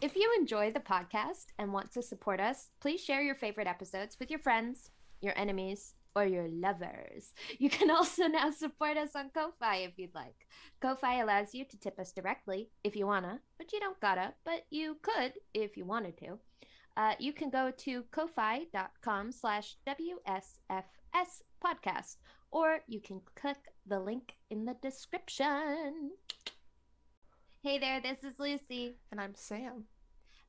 [0.00, 4.16] If you enjoy the podcast and want to support us, please share your favorite episodes
[4.20, 7.34] with your friends, your enemies, or your lovers.
[7.58, 10.46] You can also now support us on Ko-Fi if you'd like.
[10.80, 14.66] Ko-Fi allows you to tip us directly if you wanna, but you don't gotta, but
[14.70, 16.38] you could if you wanted to.
[16.96, 22.18] Uh, you can go to ko-fi.com slash WSFS podcast,
[22.52, 26.12] or you can click the link in the description.
[27.62, 29.84] Hey there, this is Lucy, And I'm Sam.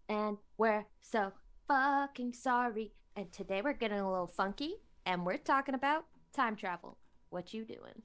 [0.08, 1.34] and we're so
[1.68, 2.94] fucking sorry.
[3.16, 6.98] And today we're getting a little funky, and we're talking about time travel.
[7.30, 8.04] What you doing?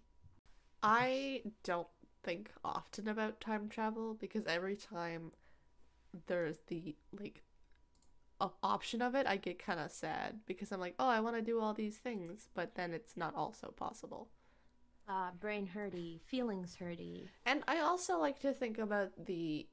[0.82, 1.86] I don't
[2.22, 5.32] think often about time travel because every time
[6.27, 7.42] there's the like
[8.62, 11.42] option of it, I get kind of sad because I'm like, oh, I want to
[11.42, 14.28] do all these things, but then it's not also possible.
[15.06, 17.28] Uh, brain hurty, feelings hurty.
[17.44, 19.66] And I also like to think about the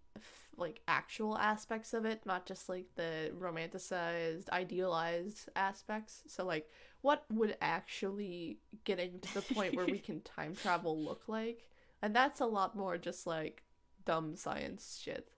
[0.57, 6.23] like actual aspects of it, not just like the romanticized, idealized aspects.
[6.27, 6.69] So like
[7.01, 11.61] what would actually getting to the point where we can time travel look like?
[12.01, 13.63] And that's a lot more just like
[14.05, 15.29] dumb science shit.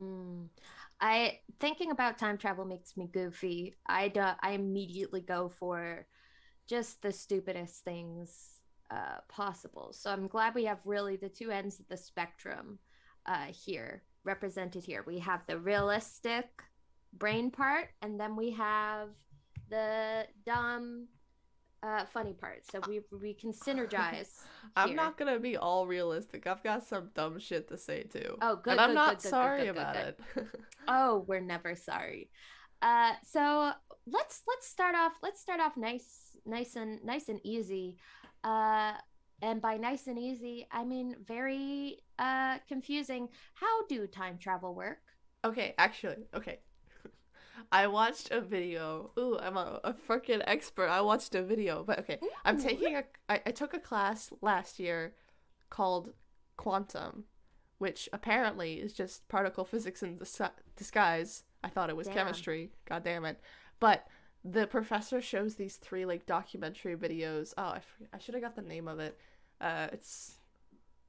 [0.00, 0.48] Mm.
[1.00, 3.74] I thinking about time travel makes me goofy.
[3.86, 6.06] I do, I immediately go for
[6.68, 8.51] just the stupidest things
[8.92, 9.92] uh, possible.
[9.92, 12.78] So I'm glad we have really the two ends of the spectrum
[13.26, 15.02] uh, here represented here.
[15.06, 16.46] We have the realistic
[17.12, 19.08] brain part, and then we have
[19.70, 21.06] the dumb,
[21.82, 22.64] uh, funny part.
[22.70, 24.40] So we we can synergize.
[24.76, 26.46] I'm not gonna be all realistic.
[26.46, 28.36] I've got some dumb shit to say too.
[28.42, 28.72] Oh, good.
[28.72, 30.20] and I'm good, not good, good, sorry about it.
[30.88, 32.28] Oh, we're never sorry.
[32.82, 33.70] Uh, so
[34.06, 35.12] let's let's start off.
[35.22, 37.98] Let's start off nice, nice and nice and easy.
[38.44, 38.92] Uh,
[39.40, 43.28] and by nice and easy, I mean very uh confusing.
[43.54, 45.00] How do time travel work?
[45.44, 46.60] Okay, actually, okay.
[47.72, 49.10] I watched a video.
[49.18, 50.88] Ooh, I'm a, a freaking expert.
[50.88, 52.18] I watched a video, but okay.
[52.44, 53.04] I'm taking a.
[53.28, 55.14] I, I took a class last year
[55.70, 56.12] called
[56.56, 57.24] Quantum,
[57.78, 60.40] which apparently is just particle physics in dis-
[60.76, 61.42] disguise.
[61.64, 62.16] I thought it was Damn.
[62.16, 62.70] chemistry.
[62.88, 63.40] God damn it.
[63.80, 64.06] But
[64.44, 67.54] the professor shows these three like documentary videos.
[67.56, 69.18] Oh, I, forget, I should have got the name of it.
[69.60, 70.36] Uh, it's.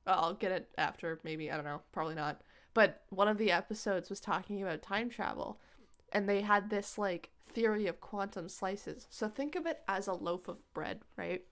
[0.05, 1.49] I'll get it after, maybe.
[1.49, 1.81] I don't know.
[1.91, 2.41] Probably not.
[2.73, 5.59] But one of the episodes was talking about time travel,
[6.11, 9.07] and they had this like theory of quantum slices.
[9.09, 11.43] So think of it as a loaf of bread, right?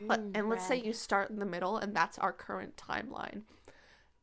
[0.00, 3.42] But, Mm, and let's say you start in the middle, and that's our current timeline.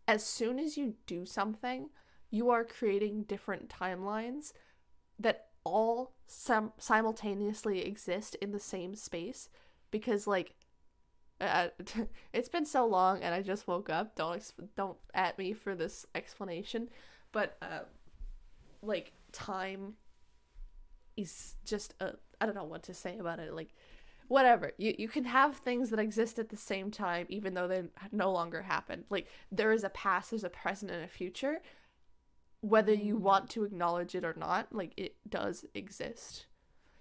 [0.07, 1.89] As soon as you do something,
[2.29, 4.53] you are creating different timelines
[5.19, 9.49] that all sim- simultaneously exist in the same space
[9.91, 10.55] because like
[12.33, 14.15] it's been so long and I just woke up.
[14.15, 16.89] Don't ex- don't at me for this explanation,
[17.31, 17.81] but uh,
[18.81, 19.93] like time
[21.17, 23.53] is just a I don't know what to say about it.
[23.53, 23.69] Like
[24.27, 27.83] whatever you you can have things that exist at the same time even though they
[28.11, 29.03] no longer happen.
[29.09, 31.61] Like there is a past, there's a present, and a future.
[32.63, 36.45] Whether you want to acknowledge it or not, like it does exist.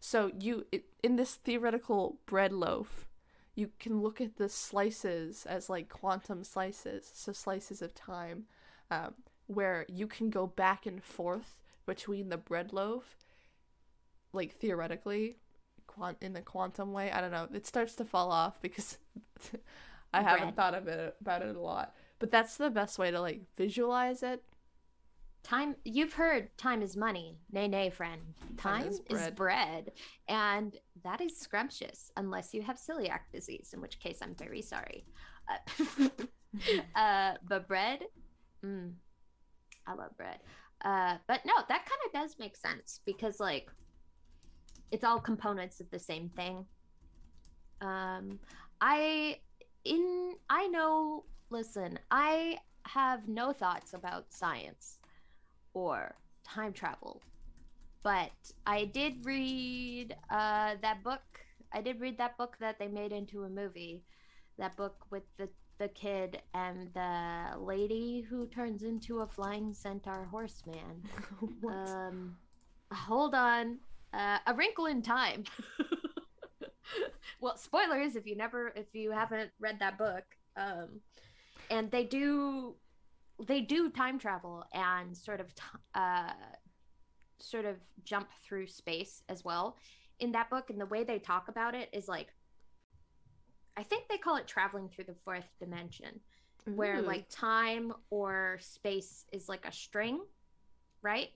[0.00, 3.06] So you it, in this theoretical bread loaf,
[3.54, 8.46] you can look at the slices as like quantum slices, so slices of time,
[8.90, 9.14] um,
[9.46, 13.16] where you can go back and forth between the bread loaf,
[14.32, 15.36] like theoretically,
[15.86, 17.10] quant in the quantum way.
[17.12, 17.48] I don't know.
[17.54, 18.98] It starts to fall off because
[20.12, 20.56] I haven't Bread.
[20.56, 21.94] thought of it about it a lot.
[22.18, 24.42] But that's the best way to like visualize it.
[25.42, 27.36] Time you've heard time is money.
[27.50, 28.20] Nay nay friend.
[28.56, 29.36] Time, is is, bread.
[29.36, 29.92] bread.
[30.28, 35.04] And that is scrumptious unless you have celiac disease, in which case I'm very sorry.
[35.50, 36.08] Uh,
[36.98, 38.04] uh but bread,
[38.64, 38.92] mm,
[39.86, 40.38] I love bread.
[40.84, 43.68] Uh but no, that kind of does make sense because like
[44.92, 46.64] it's all components of the same thing.
[47.80, 48.38] Um
[48.80, 49.38] I
[49.84, 54.98] in I know listen, I have no thoughts about science
[55.74, 57.20] or time travel.
[58.02, 58.32] But
[58.66, 61.22] I did read uh, that book.
[61.72, 64.02] I did read that book that they made into a movie.
[64.58, 65.48] That book with the
[65.78, 71.02] the kid and the lady who turns into a flying centaur horseman.
[71.68, 72.36] Um,
[72.92, 73.78] hold on.
[74.12, 75.44] Uh, a Wrinkle in Time.
[77.40, 80.24] well, spoilers if you never, if you haven't read that book.
[80.56, 81.00] Um,
[81.70, 82.74] and they do,
[83.46, 85.62] they do time travel and sort of, t-
[85.94, 86.32] uh,
[87.38, 89.76] sort of jump through space as well.
[90.20, 92.28] In that book, and the way they talk about it is like,
[93.76, 96.20] I think they call it traveling through the fourth dimension
[96.76, 100.20] where like time or space is like a string
[101.02, 101.30] right?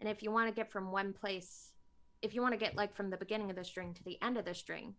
[0.00, 1.72] And if you want to get from one place,
[2.22, 4.36] if you want to get like from the beginning of the string to the end
[4.36, 4.94] of the string,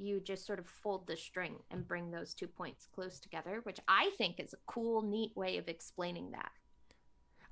[0.00, 3.78] you just sort of fold the string and bring those two points close together, which
[3.86, 6.50] I think is a cool, neat way of explaining that.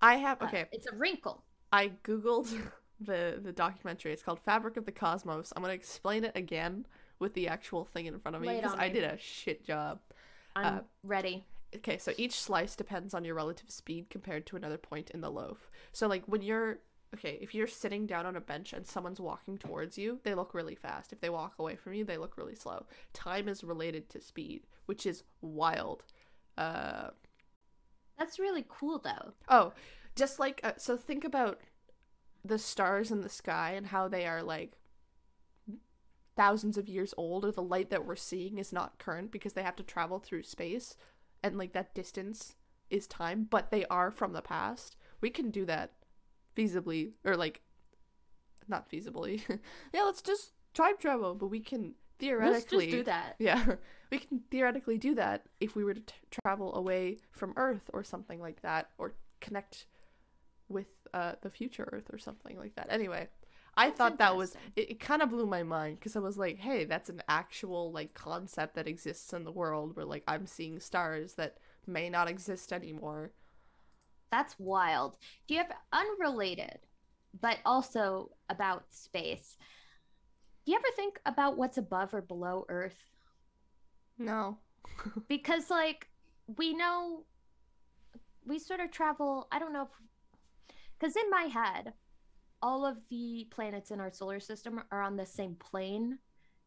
[0.00, 0.64] I have Uh, okay.
[0.72, 1.44] it's a wrinkle.
[1.72, 2.48] I googled
[3.00, 4.12] the the documentary.
[4.12, 5.52] It's called Fabric of the Cosmos.
[5.54, 6.86] I'm gonna explain it again
[7.18, 10.00] with the actual thing in front of me because I did a shit job.
[10.56, 11.44] I'm Uh, ready.
[11.76, 15.30] Okay, so each slice depends on your relative speed compared to another point in the
[15.30, 15.70] loaf.
[15.92, 16.78] So like when you're
[17.14, 20.54] okay, if you're sitting down on a bench and someone's walking towards you, they look
[20.54, 21.12] really fast.
[21.12, 22.86] If they walk away from you, they look really slow.
[23.12, 26.04] Time is related to speed, which is wild.
[26.56, 27.10] Uh
[28.18, 29.32] That's really cool, though.
[29.48, 29.72] oh,
[30.16, 31.60] just like uh, so think about
[32.44, 34.72] the stars in the sky and how they are like
[36.36, 39.62] thousands of years old or the light that we're seeing is not current because they
[39.62, 40.96] have to travel through space
[41.42, 42.54] and like that distance
[42.90, 45.92] is time but they are from the past we can do that
[46.58, 47.60] feasibly or like
[48.66, 49.40] not feasibly
[49.94, 53.36] yeah let's just time travel but we can theoretically Let's just do that.
[53.38, 53.64] yeah,
[54.10, 58.04] we can theoretically do that if we were to t- travel away from Earth or
[58.04, 59.86] something like that, or connect
[60.68, 62.88] with uh, the future Earth or something like that.
[62.90, 63.28] Anyway,
[63.76, 64.90] I That's thought that was it.
[64.90, 68.14] It kind of blew my mind because I was like, hey, that's an actual like
[68.14, 72.72] concept that exists in the world where like I'm seeing stars that may not exist
[72.72, 73.32] anymore.
[74.30, 75.16] That's wild.
[75.46, 76.78] Do you have unrelated,
[77.40, 79.56] but also about space?
[80.64, 82.98] Do you ever think about what's above or below Earth?
[84.18, 84.58] No.
[85.28, 86.08] Because, like,
[86.56, 87.24] we know
[88.44, 89.46] we sort of travel.
[89.52, 89.88] I don't know if.
[90.98, 91.92] Because in my head,
[92.60, 96.18] all of the planets in our solar system are on the same plane.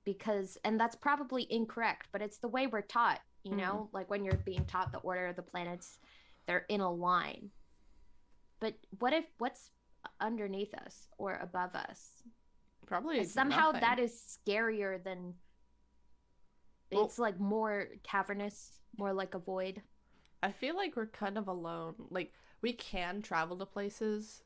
[0.06, 3.60] Because, and that's probably incorrect, but it's the way we're taught, you hmm.
[3.60, 3.90] know?
[3.94, 6.00] Like when you're being taught the order of the planets,
[6.48, 7.50] they're in a line.
[8.60, 9.72] But what if, what's
[10.20, 12.24] underneath us or above us?
[12.86, 13.82] Probably Somehow nothing.
[13.82, 15.34] that is scarier than.
[16.92, 19.82] Well- It's like more cavernous, more like a void.
[20.44, 21.96] I feel like we're kind of alone.
[22.10, 24.42] Like we can travel to places,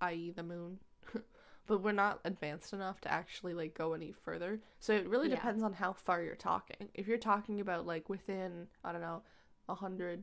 [0.00, 0.30] i.e.
[0.34, 0.78] the moon,
[1.66, 4.60] but we're not advanced enough to actually like go any further.
[4.78, 5.34] So it really Yeah.
[5.36, 6.88] depends on how far you're talking.
[6.94, 9.22] If you're talking about like within, I don't know,
[9.68, 10.22] a hundred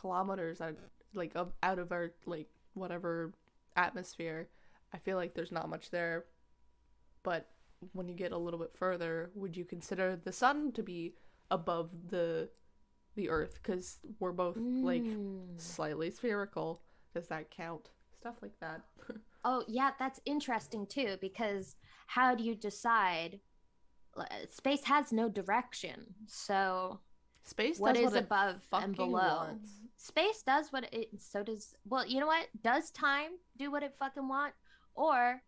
[0.00, 0.76] kilometers out,
[1.14, 3.32] like of, out of our like whatever
[3.76, 4.48] atmosphere,
[4.92, 6.24] I feel like there's not much there.
[7.22, 7.48] But
[7.92, 11.14] when you get a little bit further, would you consider the sun to be
[11.50, 12.48] above the
[13.14, 15.60] the earth because we're both like Mm.
[15.60, 16.82] slightly spherical
[17.14, 17.90] does that count
[18.20, 18.82] stuff like that
[19.44, 21.74] Oh, yeah, that's interesting too because
[22.06, 23.40] how do you decide?
[24.50, 26.14] Space has no direction.
[26.26, 27.00] So,
[27.44, 29.10] space what is what above and below?
[29.12, 29.70] wants.
[29.98, 32.48] Space does what it so does well, you know what?
[32.62, 34.54] Does time do what it fucking want
[34.94, 35.42] or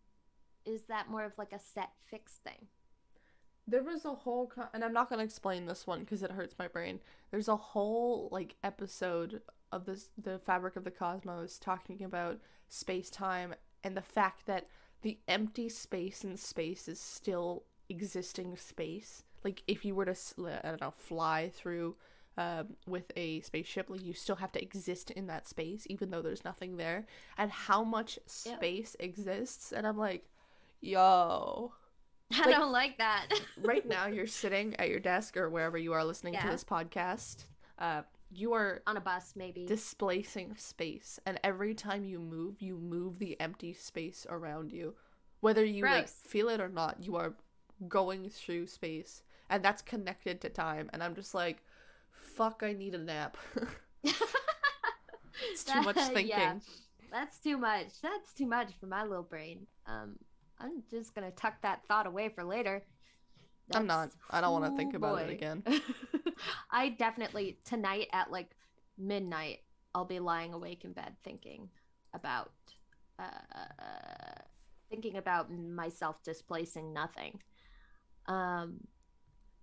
[0.65, 2.67] is that more of like a set fixed thing?
[3.67, 6.55] there was a whole and i'm not going to explain this one because it hurts
[6.59, 6.99] my brain
[7.31, 13.53] there's a whole like episode of this the fabric of the cosmos talking about space-time
[13.83, 14.67] and the fact that
[15.01, 20.15] the empty space in space is still existing space like if you were to
[20.63, 21.95] i don't know fly through
[22.37, 26.21] um, with a spaceship like you still have to exist in that space even though
[26.21, 27.05] there's nothing there.
[27.37, 28.55] And how much Yeah.
[28.55, 29.71] space exists?
[29.73, 30.25] And i'm like
[30.79, 31.73] yo.
[32.33, 33.27] I Like- don't like that.
[33.61, 37.45] right now you're sitting at your desk or wherever you are listening to this podcast.
[37.77, 38.03] Uh
[38.33, 39.65] you are On a bus, maybe.
[39.65, 41.19] displacing space.
[41.25, 44.95] And every time you move you move the empty space around you.
[45.41, 47.33] Whether you like feel it or not you are
[47.89, 49.23] going through space.
[49.49, 50.89] And that's connected to time.
[50.93, 51.61] And i'm just like
[52.11, 53.37] fuck i need a nap
[54.03, 56.55] it's too much thinking yeah,
[57.11, 57.87] that's too much.
[58.01, 59.67] That's too much for my little brain.
[59.85, 60.15] Um,
[60.59, 62.83] I'm just gonna tuck that thought away for later.
[63.73, 65.63] i'm not i don't want to think about it again
[66.71, 68.51] I definitely tonight at like
[68.97, 69.59] midnight
[69.93, 71.69] I'll be lying awake in bed thinking
[72.13, 72.51] about
[73.19, 74.41] uh
[74.89, 77.39] thinking about myself displacing nothing.
[78.25, 78.81] Um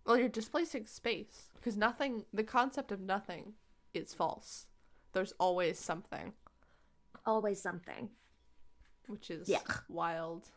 [0.09, 3.53] Well, you're displacing space because nothing, the concept of nothing
[3.93, 4.67] is false.
[5.13, 6.33] There's always something,
[7.27, 8.09] always something.
[9.07, 9.61] which is Yeah.
[9.89, 10.49] wild.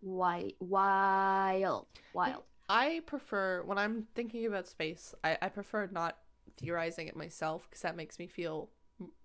[0.00, 1.86] Why wild.
[2.12, 2.44] Wild.
[2.68, 6.18] I prefer, when I'm thinking about space, I, I prefer not
[6.58, 8.70] theorizing it myself because that makes me feel.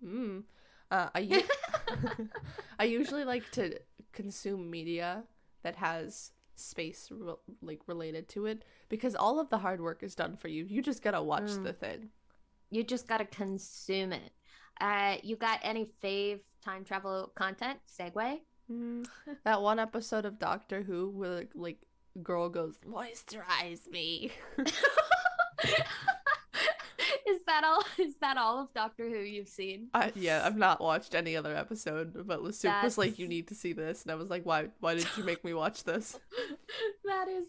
[0.04, 0.44] Mm,
[0.90, 1.42] uh, I, u-
[2.78, 3.78] I usually like to
[4.12, 5.24] consume media
[5.62, 10.14] that has space re- like related to it because all of the hard work is
[10.14, 10.64] done for you.
[10.64, 11.64] You just gotta watch Mm.
[11.64, 12.10] the thing.
[12.70, 14.32] You just gotta consume it.
[14.80, 17.78] Uh you got any fave time travel content.
[17.88, 18.40] Segue.
[18.70, 19.06] Mm,
[19.44, 21.78] that one episode of Doctor Who where like
[22.22, 24.32] girl goes moisturize me.
[27.46, 27.82] is that all?
[28.06, 29.88] Is that all of Doctor Who you've seen?
[30.14, 33.72] Yeah, I've not watched any other episode, but Lasuk was like, "You need to see
[33.72, 34.68] this," and I was like, "Why?
[34.80, 36.18] Why did you make me watch this?"
[37.04, 37.46] that is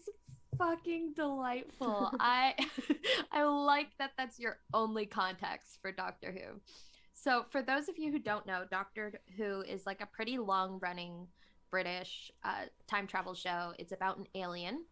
[0.56, 2.12] fucking delightful.
[2.20, 2.54] I
[3.32, 6.60] I like that that's your only context for Doctor Who.
[7.14, 10.78] So for those of you who don't know, Doctor Who is like a pretty long
[10.80, 11.26] running
[11.70, 13.72] British uh, time travel show.
[13.78, 14.84] It's about an alien,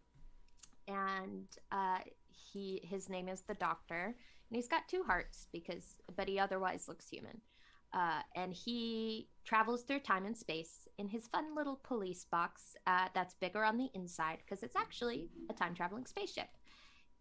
[0.89, 1.99] and uh,
[2.29, 4.15] he his name is the Doctor,
[4.51, 7.41] and he's got two hearts because, but he otherwise looks human.
[7.93, 13.07] Uh, and he travels through time and space in his fun little police box uh,
[13.15, 16.49] that's bigger on the inside because it's actually a time traveling spaceship.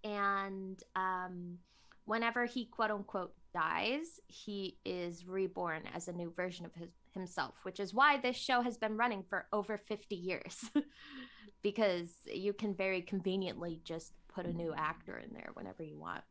[0.04, 1.58] And um,
[2.06, 7.56] whenever he quote unquote dies, he is reborn as a new version of his, himself,
[7.64, 10.70] which is why this show has been running for over 50 years
[11.64, 16.24] because you can very conveniently just put a new actor in there whenever you want.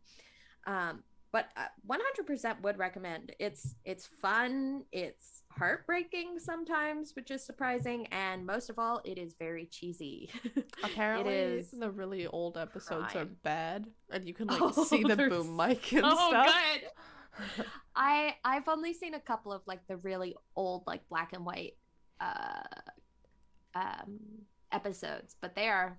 [0.67, 1.03] Um,
[1.33, 3.33] but uh, 100% would recommend.
[3.41, 9.35] It's it's fun, it's heartbreaking sometimes, which is surprising, and most of all, it is
[9.37, 10.31] very cheesy.
[10.85, 15.17] Apparently, is the really old episodes are bad, and you can like Oh, see the
[15.17, 16.55] boom mic and oh, stuff.
[16.55, 17.67] good.
[17.97, 21.75] I I've only seen a couple of like the really old like black and white
[22.21, 22.63] uh
[23.75, 24.21] um
[24.71, 25.99] episodes, but they are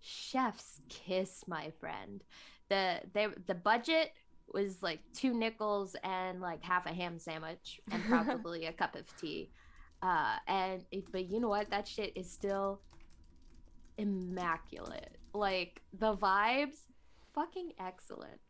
[0.00, 2.24] chef's kiss, my friend.
[2.72, 4.12] The they the budget
[4.52, 9.04] was like two nickels and like half a ham sandwich and probably a cup of
[9.20, 9.50] tea.
[10.02, 11.70] Uh and it, but you know what?
[11.70, 12.80] That shit is still
[13.98, 15.18] immaculate.
[15.34, 16.78] Like the vibes
[17.34, 18.40] fucking excellent.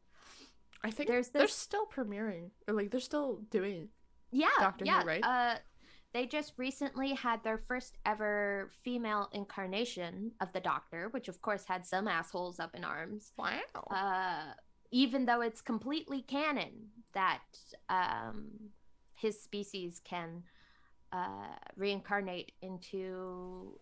[0.84, 3.88] I think There's they're still premiering, or like they're still doing.
[4.30, 5.02] Yeah, Doctor Who, yeah.
[5.04, 5.22] right?
[5.24, 5.56] Uh,
[6.12, 11.64] they just recently had their first ever female incarnation of the Doctor, which of course
[11.66, 13.32] had some assholes up in arms.
[13.38, 13.60] Wow.
[13.90, 14.52] Uh,
[14.90, 17.42] even though it's completely canon that
[17.88, 18.50] um,
[19.14, 20.42] his species can
[21.12, 23.78] uh, reincarnate into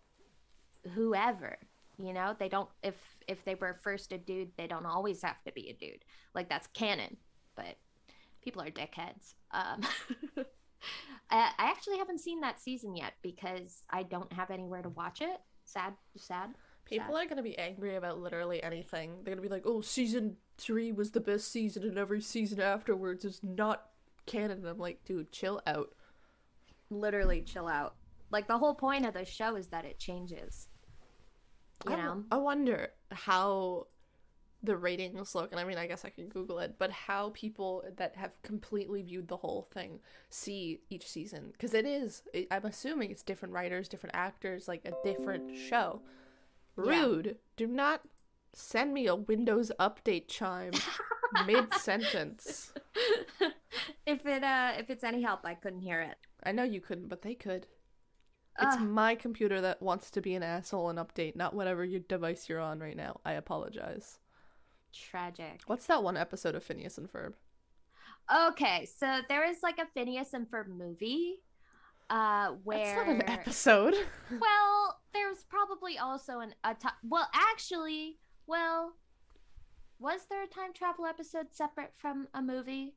[0.94, 1.56] whoever.
[1.98, 2.68] You know, they don't.
[2.82, 2.96] If
[3.28, 6.04] if they were first a dude, they don't always have to be a dude.
[6.34, 7.16] Like that's canon,
[7.56, 7.76] but
[8.42, 9.34] people are dickheads.
[9.50, 9.82] Um,
[11.30, 15.20] I, I actually haven't seen that season yet because I don't have anywhere to watch
[15.20, 15.40] it.
[15.64, 16.54] Sad, sad.
[16.84, 19.22] People are gonna be angry about literally anything.
[19.22, 23.24] They're gonna be like, "Oh, season three was the best season, and every season afterwards
[23.24, 23.86] is not
[24.26, 25.94] canon." And I'm like, dude, chill out.
[26.90, 27.94] Literally, chill out.
[28.30, 30.68] Like the whole point of the show is that it changes.
[31.86, 33.86] You I, know, I wonder how
[34.62, 37.84] the ratings look, and I mean, I guess I can Google it, but how people
[37.96, 42.22] that have completely viewed the whole thing see each season, because it is.
[42.34, 46.02] It, I'm assuming it's different writers, different actors, like a different show.
[46.76, 46.90] Yeah.
[46.90, 47.36] Rude.
[47.56, 48.02] Do not
[48.52, 50.72] send me a Windows update chime
[51.46, 52.72] mid sentence.
[54.06, 56.16] if it uh if it's any help, I couldn't hear it.
[56.42, 57.66] I know you couldn't, but they could.
[58.60, 58.82] It's Ugh.
[58.82, 62.60] my computer that wants to be an asshole and update, not whatever your device you're
[62.60, 63.20] on right now.
[63.24, 64.18] I apologize.
[64.92, 65.62] Tragic.
[65.66, 67.34] What's that one episode of Phineas and Ferb?
[68.34, 71.36] Okay, so there is like a Phineas and Ferb movie,
[72.10, 73.94] uh, where That's not an episode.
[74.40, 78.94] well, there's probably also an a well, actually, well,
[79.98, 82.94] was there a time travel episode separate from a movie?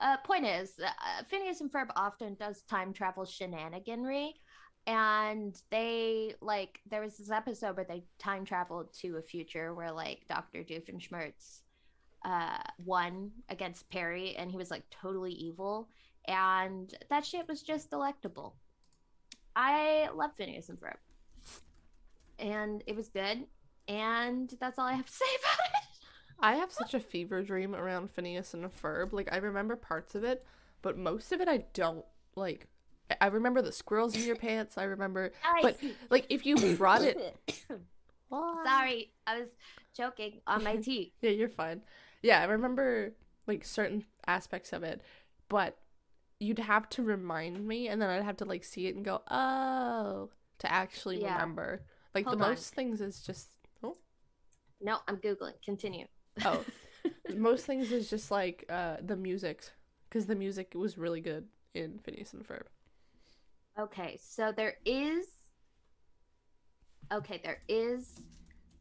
[0.00, 4.32] Uh, point is, uh, Phineas and Ferb often does time travel shenaniganry,
[4.90, 9.92] and they like there was this episode where they time traveled to a future where
[9.92, 11.60] like Doctor Doofenshmirtz
[12.24, 15.88] uh won against Perry, and he was like totally evil,
[16.26, 18.56] and that shit was just delectable.
[19.54, 20.96] I love Phineas and Ferb,
[22.40, 23.46] and it was good,
[23.86, 25.86] and that's all I have to say about it.
[26.40, 29.12] I have such a fever dream around Phineas and Ferb.
[29.12, 30.44] Like I remember parts of it,
[30.82, 32.04] but most of it I don't
[32.34, 32.66] like.
[33.20, 34.76] I- remember the squirrels in your pants.
[34.78, 35.78] I remember, but
[36.10, 37.16] like if you brought it,
[38.64, 39.48] Sorry, I was
[39.96, 41.12] choking on my tea.
[41.22, 41.82] Yeah, you're fine.
[42.22, 43.12] Yeah, I remember
[43.46, 45.00] like certain aspects of it,
[45.48, 45.76] but
[46.38, 49.22] you'd have to remind me, and then I'd have to like see it and go,
[49.30, 51.32] oh, to actually Yeah.
[51.34, 51.82] remember.
[52.14, 52.50] Like Hold the on.
[52.50, 53.48] most things is just
[53.82, 53.96] oh,
[54.80, 55.54] No, I'm googling.
[55.64, 56.06] Continue.
[56.44, 56.64] oh,
[57.34, 59.64] most things is just like uh the music,
[60.08, 62.64] because the music was really good in Phineas and Ferb.
[63.80, 65.26] Okay, so there is.
[67.10, 68.20] Okay, there is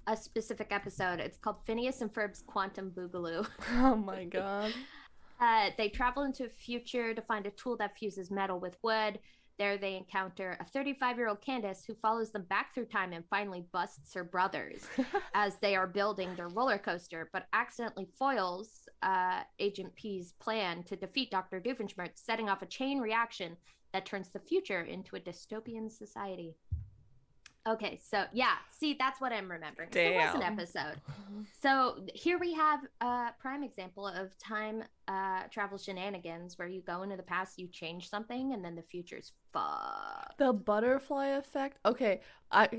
[0.07, 1.21] a specific episode.
[1.21, 3.47] It's called Phineas and Ferb's Quantum Boogaloo.
[3.71, 4.73] Oh my god.
[5.41, 9.17] Uh, they travel into a future to find a tool that fuses metal with wood.
[9.57, 13.23] There they encounter a 35 year old Candace who follows them back through time and
[13.29, 14.85] finally busts her brothers
[15.33, 20.97] as they are building their roller coaster, but accidentally foils uh, Agent P's plan to
[20.97, 21.61] defeat Dr.
[21.61, 23.55] Doofenshmirtz, setting off a chain reaction
[23.93, 26.55] that turns the future into a dystopian society.
[27.67, 29.89] Okay, so yeah, see, that's what I'm remembering.
[29.91, 30.95] There was an episode.
[31.61, 37.03] So here we have a prime example of time uh, travel shenanigans where you go
[37.03, 40.37] into the past, you change something, and then the future's fuck.
[40.37, 41.79] The butterfly effect.
[41.85, 42.69] Okay, I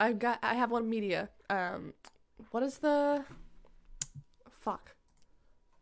[0.00, 1.28] I got I have one media.
[1.50, 1.92] Um,
[2.50, 3.24] what is the
[4.50, 4.94] fuck?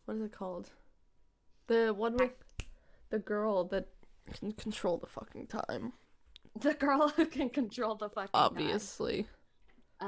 [0.05, 0.71] What is it called?
[1.69, 2.33] The one with
[3.11, 3.89] the girl that
[4.29, 5.93] can control the fucking time.
[6.61, 8.43] The girl who can control the fucking time.
[8.43, 9.27] Obviously,
[10.01, 10.05] Uh,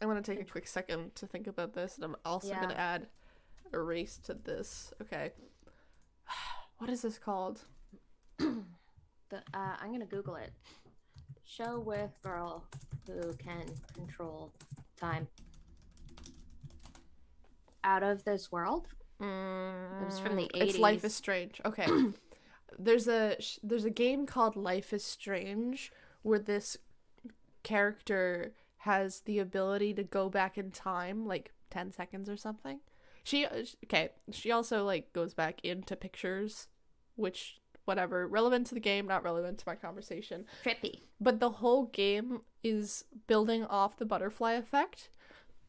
[0.00, 2.60] I'm gonna take a quick second to think about this, and I'm also Yeah.
[2.60, 3.08] gonna add
[3.72, 4.92] a race to this.
[5.02, 5.32] Okay.
[6.78, 7.60] What is this called?
[8.38, 8.56] the,
[9.54, 10.52] uh, I'm gonna Google it.
[11.44, 12.64] Show with girl
[13.06, 14.52] who can control
[14.96, 15.28] time.
[17.84, 18.88] Out of this world.
[19.22, 21.60] It was from the It's Life is Strange.
[21.66, 21.86] Okay.
[22.78, 26.76] there's a there's a game called Life is Strange where this
[27.62, 32.80] character has the ability to go back in time like 10 seconds or something.
[33.24, 36.68] She uh, okay, she also like goes back into pictures
[37.14, 40.44] which whatever, relevant to the game, not relevant to my conversation.
[40.64, 41.00] Trippy.
[41.20, 45.10] But the whole game is building off the butterfly effect.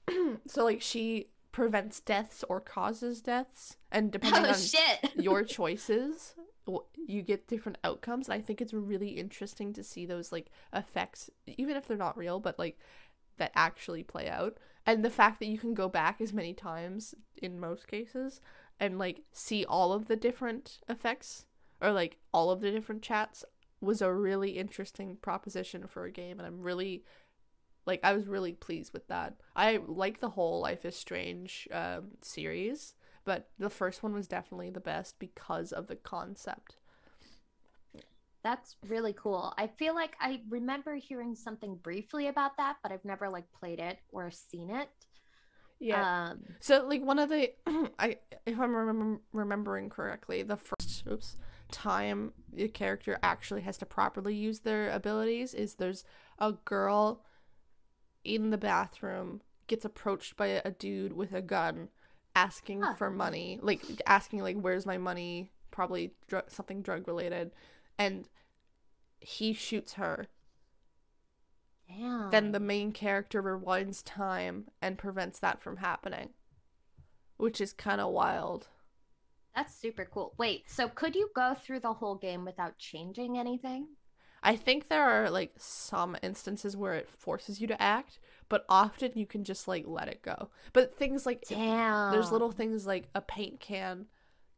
[0.48, 5.12] so like she prevents deaths or causes deaths and depending Oh on shit.
[5.16, 6.36] your choices
[7.08, 11.30] you get different outcomes and i think it's really interesting to see those like effects
[11.46, 12.78] even if they're not real but like
[13.38, 17.14] that actually play out and the fact that you can go back as many times
[17.42, 18.42] in most cases
[18.80, 21.46] and like see all of the different effects
[21.82, 23.44] or like all of the different chats
[23.82, 27.04] was a really interesting proposition for a game and i'm really
[27.86, 32.12] like i was really pleased with that i like the whole life is strange um,
[32.22, 36.76] series but the first one was definitely the best because of the concept.
[38.44, 39.54] That's really cool.
[39.58, 43.80] I feel like I remember hearing something briefly about that, but I've never like played
[43.80, 44.90] it or seen it.
[45.94, 47.52] Um, So like one of the
[48.00, 51.38] I if I'm remem- remembering correctly, the first oops
[51.72, 56.04] time the character actually has to properly use their abilities is there's
[56.38, 57.24] a girl
[58.24, 61.90] in the bathroom gets approached by a dude with a gun
[62.36, 62.94] asking Huh.
[62.96, 67.52] for money, like asking like where's my money, probably dr- something drug related
[67.98, 68.28] and
[69.20, 70.28] he shoots her
[71.88, 72.30] damn.
[72.32, 76.30] then the main character rewinds time and prevents that from happening
[77.38, 78.68] which is kind of wild
[79.56, 80.34] That's super cool.
[80.38, 83.88] Wait, so could you go through the whole game without changing anything?
[84.44, 88.20] I think there are like some instances where it forces you to act
[88.54, 90.50] but often you can just like let it go.
[90.74, 92.12] But things like Damn.
[92.12, 94.06] there's little things like a paint can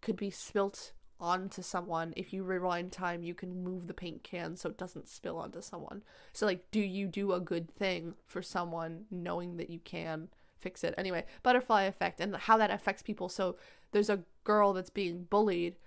[0.02, 2.14] could be spilt onto someone.
[2.18, 5.62] If you rewind time you can move the paint can so it doesn't spill onto
[5.62, 6.04] someone.
[6.34, 10.84] So like do you do a good thing for someone knowing that you can fix
[10.84, 10.94] it?
[10.98, 13.30] Anyway butterfly effect and how that affects people.
[13.30, 13.56] So
[13.94, 15.78] there's a girl that's being bullied.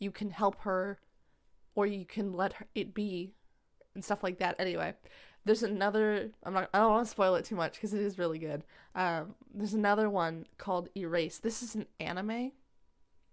[0.00, 0.98] You can help her
[1.76, 3.34] or you can let her, it be
[3.94, 4.94] and stuff like that anyway
[5.44, 8.18] there's another i'm not i don't want to spoil it too much because it is
[8.18, 12.52] really good um there's another one called Erased this is an anime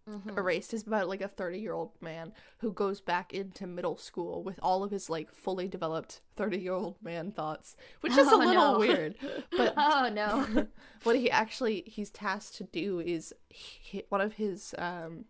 [0.09, 0.39] Mhm.
[0.39, 4.41] Erased is about like a 30 year old man who goes back into middle school
[4.41, 8.31] with all of his like fully developed 30 year old man thoughts, which is a
[8.33, 8.79] Oh, little no.
[8.79, 9.13] weird.
[9.55, 10.65] But oh no.
[11.03, 15.25] what he actually he's tasked to do is he, one of his um,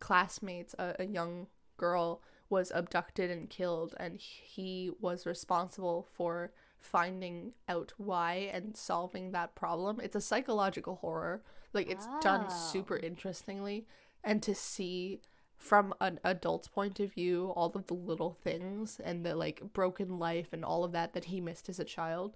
[0.00, 1.46] classmates, a, a young
[1.76, 2.20] girl,
[2.50, 9.54] was abducted and killed, and he was responsible for finding out why and solving that
[9.54, 10.00] problem.
[10.02, 11.42] It's a psychological horror.
[11.72, 13.86] Like it's done super interestingly,
[14.24, 15.20] and to see
[15.56, 20.18] from an adult's point of view all of the little things and the like broken
[20.18, 22.34] life and all of that that he missed as a child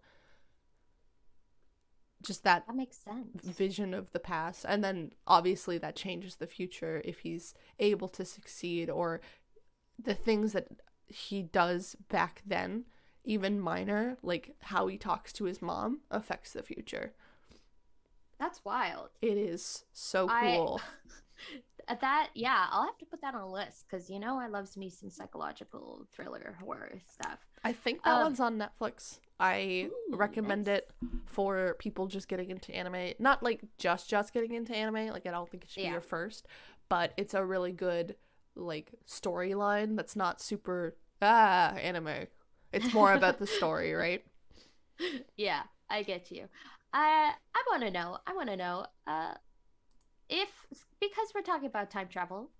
[2.22, 3.42] just that That makes sense.
[3.44, 8.24] vision of the past and then obviously that changes the future if he's able to
[8.24, 9.20] succeed or
[10.02, 10.68] the things that
[11.06, 12.84] he does back then
[13.24, 17.12] even minor like how he talks to his mom affects the future
[18.38, 19.10] That's wild.
[19.22, 20.80] it is so I- cool
[21.86, 24.46] Uh, That yeah, I'll have to put that on a list because you know I
[24.46, 27.38] loves me some psychological thriller horror stuff.
[27.62, 30.78] i think that um, one's on netflix i Ooh, recommend nice.
[30.78, 30.90] it
[31.26, 35.30] for people just getting into anime not like just just getting into anime like i
[35.30, 35.90] don't think it should Yeah.
[35.90, 36.46] be your first
[36.88, 38.16] but it's a really good
[38.56, 42.26] like storyline that's not super ah anime.
[42.72, 44.24] It's more about the story, right?
[45.36, 46.48] yeah, I get you.
[46.92, 48.18] I I want to know.
[48.26, 48.86] I want to know.
[49.06, 49.34] Uh,
[50.28, 50.48] if
[51.00, 52.50] because we're talking about time travel,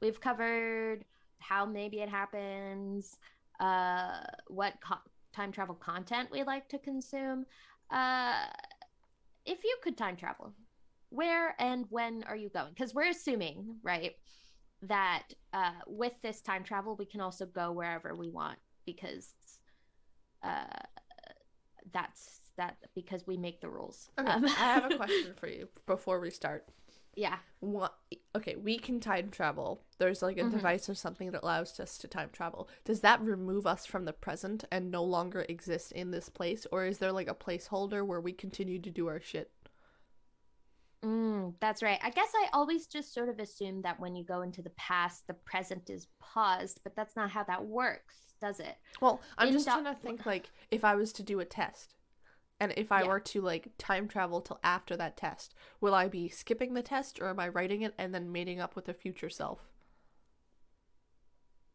[0.00, 1.04] we've covered
[1.38, 3.18] how maybe it happens,
[3.60, 4.96] uh, what co-
[5.34, 7.44] time travel content we like to consume.
[7.90, 8.46] Uh,
[9.44, 10.52] if you could time travel,
[11.10, 12.70] where and when are you going?
[12.70, 14.12] Because we're assuming, right,
[14.88, 19.32] that uh, with this time travel, we can also go wherever we want because
[20.42, 20.64] uh,
[21.92, 24.08] that's that because we make the rules.
[24.18, 26.68] Okay, Um, I have a question for you before we start.
[27.16, 27.38] yeah.
[27.60, 27.94] What?
[28.36, 29.82] Okay, we can time travel.
[29.98, 30.50] There's like a Mhm.
[30.50, 32.68] device or something that allows us to time travel.
[32.84, 36.84] Does that remove us from the present and no longer exist in this place, or
[36.84, 39.50] is there like a placeholder where we continue to do our shit?
[41.04, 41.98] Mm, that's right.
[42.02, 45.26] I guess I always just sort of assume that when you go into the past,
[45.26, 48.76] the present is paused, but that's not how that works, does it?
[49.00, 51.44] Well, I'm In just doc- trying to think like if I was to do a
[51.44, 51.94] test,
[52.60, 53.08] and if I Yeah.
[53.08, 57.20] were to like time travel till after that test, will I be skipping the test
[57.20, 59.68] or am I writing it and then mating up with a future self?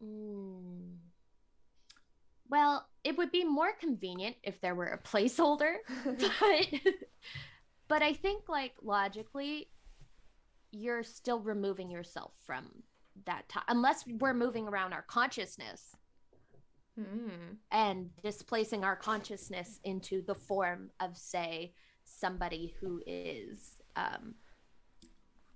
[0.03, 0.97] Mm.
[2.49, 6.67] Well, it would be more convenient if there were a placeholder, but
[7.89, 9.67] but I think like logically
[10.71, 12.65] you're still removing yourself from
[13.25, 15.95] that time unless we're moving around our consciousness
[16.97, 17.29] Hmm.
[17.71, 21.73] and displacing our consciousness into the form of say
[22.03, 24.35] somebody who is um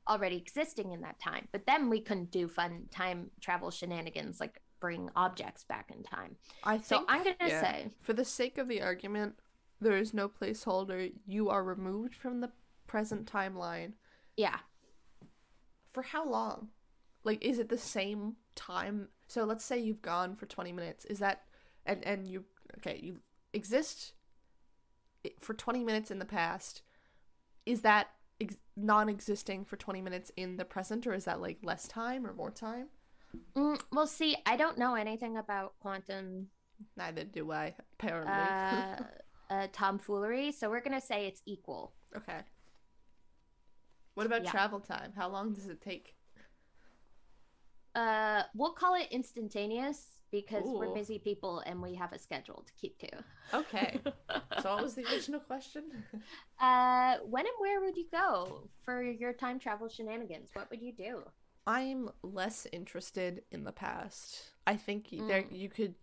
[0.07, 4.61] already existing in that time but then we couldn't do fun time travel shenanigans like
[4.79, 7.61] bring objects back in time i think, so i'm gonna yeah.
[7.61, 9.35] say For the sake of the argument,
[9.83, 11.11] there is no placeholder.
[11.25, 12.51] You are removed from the
[12.87, 13.93] present timeline.
[14.35, 14.59] yeah
[15.93, 16.69] For how long?
[17.23, 19.09] Like, is it the same time?
[19.27, 21.05] So let's say you've gone for 20 minutes.
[21.05, 21.43] Is that,
[21.85, 22.45] and, and you,
[22.79, 23.19] okay, you
[23.53, 24.13] exist
[25.39, 26.81] for 20 minutes in the past.
[27.65, 28.07] Is that
[28.41, 32.27] ex- non existing for 20 minutes in the present, or is that like less time
[32.27, 32.87] or more time?
[33.55, 36.47] mm, well see i don't know anything about quantum
[36.97, 38.33] Neither do I, apparently.
[38.33, 39.03] uh,
[39.49, 42.39] uh tomfoolery so we're gonna say it's equal okay.
[44.15, 44.51] What about Yeah.
[44.51, 45.13] travel time?
[45.15, 46.15] How long does it take?
[47.95, 52.73] uh we'll call it instantaneous because we're busy people and we have a schedule to
[52.73, 53.07] keep to
[53.53, 53.99] Okay.
[54.61, 55.83] so what was the original question?
[56.59, 60.49] Uh, when and where would you go for your time travel shenanigans?
[60.53, 61.21] What would you do?
[61.67, 64.41] I'm less interested in the past.
[64.65, 65.55] I think y there Mm.
[65.55, 65.95] you could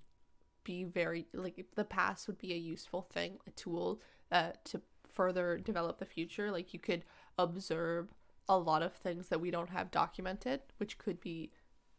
[0.64, 4.01] be very like the past would be a useful thing, a tool
[4.33, 4.81] uh to
[5.12, 6.51] further develop the future.
[6.51, 7.05] Like you could
[7.38, 8.14] observe
[8.49, 11.51] a lot of things that we don't have documented, which could be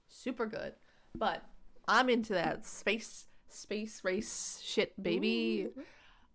[0.08, 0.74] super good.
[1.16, 1.44] But
[1.88, 5.68] I'm into that space space race shit, baby.
[5.68, 5.84] Ooh.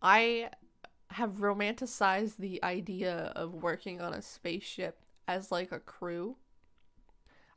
[0.03, 0.51] I
[1.11, 6.37] have romanticized the idea of working on a spaceship as like a crew.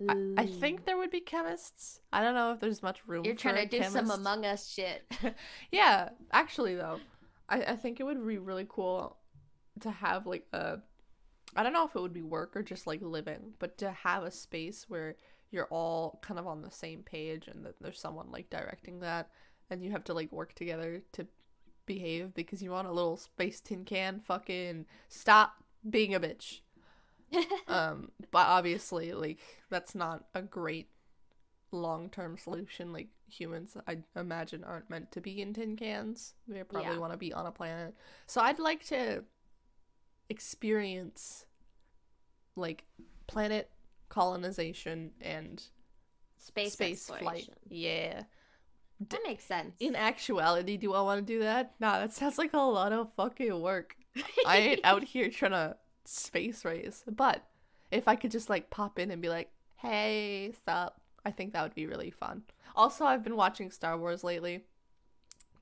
[0.07, 1.99] I, I think there would be chemists.
[2.13, 3.25] I don't know if there's much room.
[3.25, 4.09] you're trying to do some.
[4.09, 5.03] Among Us shit.
[5.71, 6.99] yeah, actually though,
[7.49, 9.17] I, I think it would be really cool
[9.81, 10.79] to have like a
[11.55, 14.23] I don't know if it would be work or just like living, but to have
[14.23, 15.15] a space where
[15.51, 19.29] you're all kind of on the same page and that there's someone like directing that
[19.69, 21.25] and you have to like work together to
[21.85, 26.59] behave because you want a little space tin can fucking stop being a bitch.
[27.67, 29.39] Um but obviously like
[29.69, 30.89] that's not a great
[31.71, 32.91] long-term solution.
[32.93, 36.33] Like humans i imagine aren't meant to be in tin cans.
[36.47, 36.97] They probably Yeah.
[36.97, 37.93] want to be on a planet.
[38.25, 39.23] So i'd like to
[40.29, 41.45] experience
[42.55, 42.85] like
[43.27, 43.69] planet
[44.09, 45.61] colonization and
[46.37, 47.49] Space, space flight.
[47.67, 48.23] yeah.
[49.09, 49.75] That makes sense.
[49.79, 51.73] in actuality do i want to do that?
[51.79, 53.95] Nah that sounds like a lot of fucking work.
[54.47, 55.77] I ain't out here trying to
[56.09, 57.03] space race.
[57.07, 57.43] But
[57.91, 61.63] if I could just like pop in and be like, hey, sup, I think that
[61.63, 62.43] would be really fun.
[62.75, 64.63] Also, I've been watching Star Wars lately.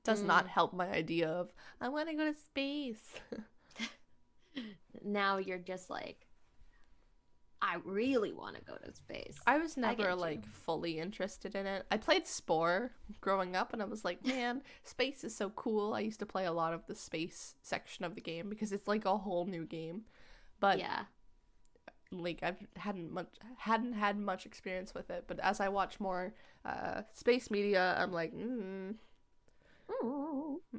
[0.04, 0.48] Does not Mm.
[0.48, 3.20] help my idea of I want to go to space.
[5.04, 6.26] now you're just like,
[7.60, 9.36] I really want to go to space.
[9.46, 10.14] I was I never you.
[10.14, 11.86] like fully interested in it.
[11.90, 15.92] I played Spore growing up and I was like, man, space is so cool.
[15.92, 18.86] I used to play a lot of the space section of the game because it's
[18.88, 20.02] like a whole new game.
[20.60, 21.04] But yeah.
[22.10, 26.34] like I hadn't much hadn't had much experience with it, but as I watch more
[26.64, 28.94] uh space media, I'm like, mm,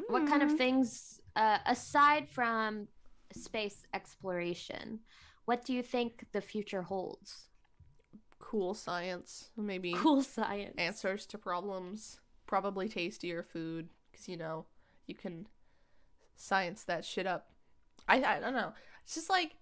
[0.08, 0.58] What kind of mm.
[0.58, 2.88] things, uh, aside from
[3.34, 5.00] space exploration,
[5.46, 7.46] what do you think the future holds?
[8.40, 10.74] cool science, maybe Cool science.
[10.78, 14.66] answers to problems, probably tastier food because you know
[15.06, 15.48] you can
[16.36, 17.52] science that shit up.
[18.08, 18.74] I I don't know.
[19.04, 19.56] It's just like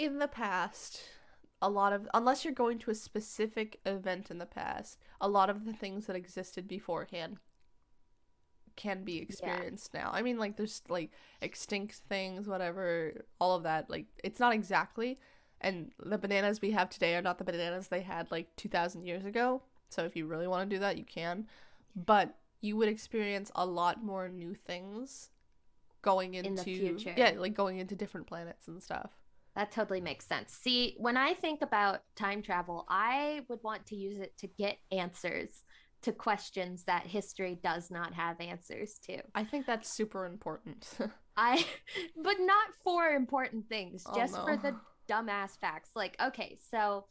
[0.00, 1.02] in the past,
[1.60, 5.50] a lot of unless you're going to a specific event in the past, a lot
[5.50, 7.36] of the things that existed beforehand
[8.76, 10.10] can be experienced now.
[10.10, 11.10] I mean, like there's like
[11.42, 13.90] extinct things, whatever, all of that.
[13.90, 15.18] Like it's not exactly,
[15.60, 19.02] and the bananas we have today are not the bananas they had like two thousand
[19.02, 19.62] years ago.
[19.90, 21.46] So if you really want to do that, you can,
[21.94, 25.28] but you would experience a lot more new things
[26.00, 26.56] going into In
[27.18, 29.19] yeah, like going into different planets and stuff.
[29.56, 30.52] That totally makes sense.
[30.52, 34.78] See, when I think about time travel, I would want to use it to get
[34.92, 35.64] answers
[36.02, 39.20] to questions that history does not have answers to.
[39.34, 40.88] I think that's super important.
[41.36, 41.64] I,
[42.22, 44.74] but not for important things, Oh, just for the
[45.10, 45.90] dumbass facts.
[45.94, 47.04] Like, okay, so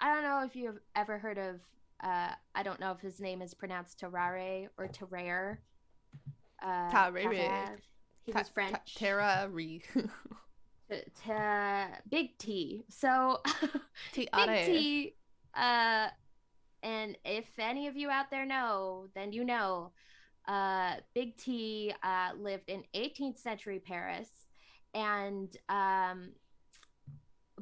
[0.00, 1.60] I don't know if you've ever heard of,
[2.02, 5.60] uh, I don't know if his name is pronounced Tarrare or Tarrare.
[6.62, 7.78] Uh, Tarrare.
[8.24, 8.94] He was French.
[8.94, 9.82] Terra Re.
[10.92, 11.32] T-
[12.10, 12.84] Big T.
[12.88, 13.40] So,
[14.14, 14.28] Big
[14.66, 15.14] T.
[15.54, 16.08] Uh,
[16.82, 19.92] and if any of you out there know, then you know.
[20.48, 24.28] Uh, Big T uh, lived in 18th century Paris
[24.92, 26.30] and um,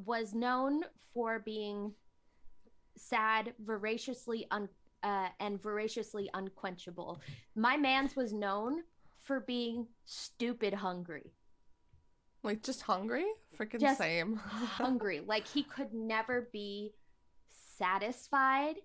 [0.05, 0.81] was known
[1.13, 1.93] for being
[2.97, 4.69] sad, voraciously un-
[5.03, 7.21] uh, and voraciously unquenchable.
[7.55, 8.83] My man's was known
[9.21, 11.33] for being stupid hungry.
[12.43, 13.25] Like just hungry?
[13.57, 14.35] Freaking Just same.
[14.37, 15.21] hungry.
[15.25, 16.93] Like he could never be
[17.77, 18.75] satisfied.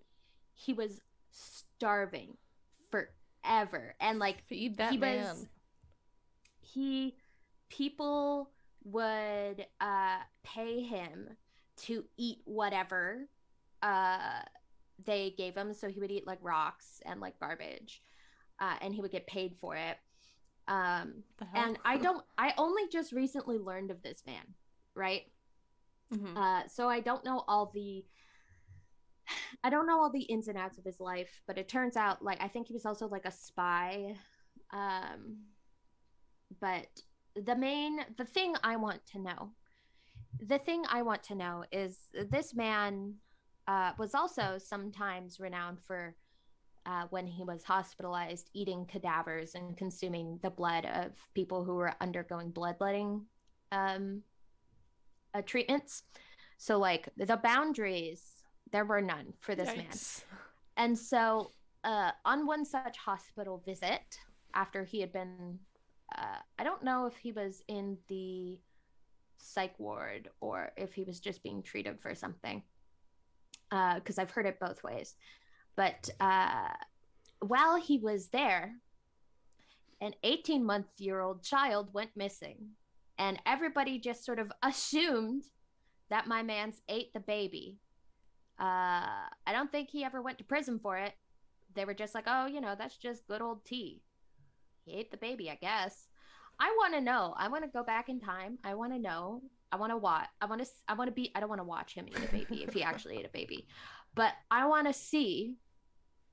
[0.55, 2.37] He was starving
[2.91, 3.95] forever.
[4.01, 5.25] And like Feed that he man.
[5.25, 5.47] was
[6.61, 7.17] he
[7.69, 8.51] people
[8.85, 11.29] would uh pay him
[11.77, 13.29] to eat whatever
[13.83, 14.41] uh
[15.05, 18.03] they gave him so he would eat like rocks and like garbage
[18.61, 19.97] uh and he would get paid for it
[20.69, 21.23] um
[21.55, 24.55] and i don't i only just recently learned of this man
[24.95, 25.23] right
[26.13, 26.37] Mhm.
[26.37, 28.05] uh, so I don't know all the
[29.65, 32.23] I don't know all the ins and outs of his life, but it turns out
[32.23, 34.15] like I think he was also like a spy.
[34.73, 35.47] Um
[36.61, 36.87] but
[37.35, 39.51] the main the thing I want to know
[40.39, 41.99] the thing I want to know is
[42.31, 43.15] this man
[43.67, 46.15] uh, was also sometimes renowned for
[46.87, 51.93] uh, when he was hospitalized eating cadavers and consuming the blood of people who were
[52.01, 53.23] undergoing bloodletting
[53.73, 54.23] um,
[55.35, 56.05] uh, treatments.
[56.59, 58.23] So, like the boundaries,
[58.73, 59.87] there were none for this man.
[60.77, 61.51] And so,
[61.85, 64.19] uh, on one such hospital visit,
[64.55, 65.59] after he had been,
[66.17, 68.59] uh, I don't know if he was in the
[69.39, 72.63] psych ward or if he was just being treated for something,
[73.71, 75.17] because I've heard it both ways.
[75.77, 76.69] But uh,
[77.41, 78.77] while he was there,
[80.01, 82.57] an 18 month year old child went missing.
[83.19, 85.45] And everybody just sort of assumed
[86.11, 87.79] that my man's ate the baby.
[88.59, 91.15] Uh, I don't think he ever went to prison for it.
[91.75, 94.03] They were just like, oh, you know, that's just good old T.
[94.85, 96.09] He ate the baby, I guess.
[96.59, 97.35] I want to know.
[97.37, 98.59] I want to go back in time.
[98.65, 99.43] I want to know.
[99.73, 100.27] I want to watch.
[100.41, 100.71] I want to.
[100.89, 101.33] I want to be.
[101.35, 103.67] I don't want to watch him eat a baby if he actually ate a baby,
[104.15, 105.57] but I want to see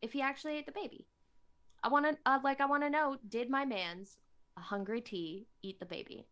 [0.03, 1.07] if he actually ate the baby.
[1.83, 2.17] I want to.
[2.25, 3.17] Uh, like, I want to know.
[3.27, 4.17] Did my man's
[4.57, 6.27] a hungry T eat the baby?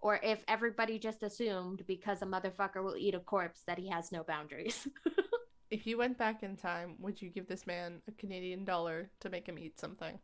[0.00, 4.10] Or if everybody just assumed because a motherfucker will eat a corpse that he has
[4.10, 4.88] no boundaries.
[5.70, 9.30] If you went back in time, would you give this man a Canadian dollar to
[9.30, 10.18] make him eat something?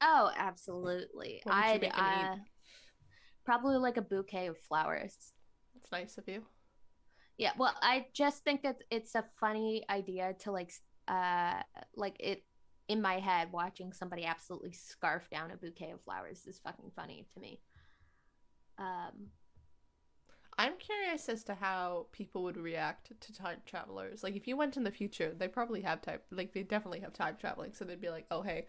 [0.00, 1.42] Oh, absolutely.
[1.48, 2.24] I'd make him eat?
[2.24, 2.36] uh,
[3.44, 5.16] probably like a bouquet of flowers.
[5.76, 6.44] It's nice of you.
[7.38, 10.72] Yeah, well, I just think that it's a funny idea to like,
[11.08, 11.62] uh,
[11.96, 12.44] like it
[12.88, 13.48] in my head.
[13.52, 17.60] Watching somebody absolutely scarf down a bouquet of flowers is fucking funny to me.
[18.78, 19.30] Um,
[20.58, 24.24] I'm curious as to how people would react to time travelers.
[24.24, 26.18] Like, if you went in the future, they probably have time.
[26.32, 28.66] Like, they definitely have time traveling, so they'd be like, "Oh, hey,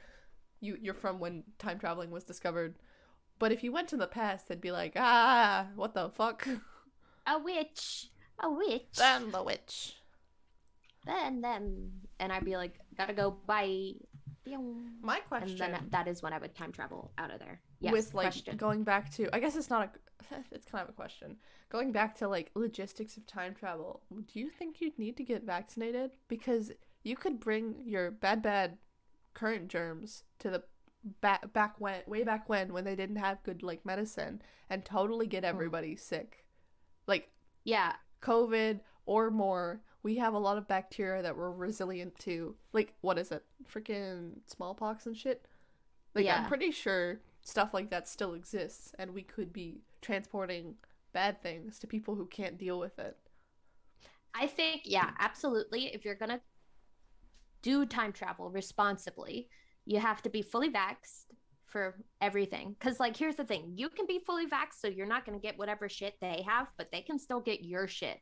[0.60, 2.76] you you're from when time traveling was discovered."
[3.40, 6.48] But if you went to the past, they'd be like, "Ah, what the fuck?"
[7.28, 9.96] a witch, a witch, then the witch.
[11.06, 13.94] then then, and I'd be like, gotta go, bye.
[15.02, 17.62] My And question then that is when I would time travel out of there.
[17.80, 18.58] Yes, with like question.
[18.58, 19.96] going back to, I guess it's not
[20.32, 21.38] a, it's kind of a question.
[21.70, 25.44] Going back to like logistics of time travel, do you think you'd need to get
[25.44, 26.12] vaccinated?
[26.28, 26.72] Because
[27.04, 28.78] you could bring your bad, bad
[29.34, 30.64] current germs to the
[31.22, 35.28] back back when way back when when they didn't have good like medicine and totally
[35.28, 35.48] get mm.
[35.48, 36.46] everybody sick,
[37.08, 37.30] like
[37.64, 42.56] yeah, COVID or more we have a lot of bacteria that we're resilient to.
[42.74, 43.44] Like, what is it?
[43.72, 45.46] Freaking smallpox and shit.
[46.16, 50.76] Like, I'm pretty sure stuff like that still exists, and we could be transporting
[51.14, 53.18] bad things to people who can't deal with it.
[54.34, 55.88] I think, yeah, absolutely.
[55.94, 56.42] If you're gonna
[57.62, 59.50] do time travel responsibly,
[59.86, 61.26] you have to be fully vaxxed
[61.66, 62.76] for everything.
[62.80, 65.58] Because, like, here's the thing: you can be fully vaxxed, so you're not gonna get
[65.58, 68.20] whatever shit they have, but they can still get your shit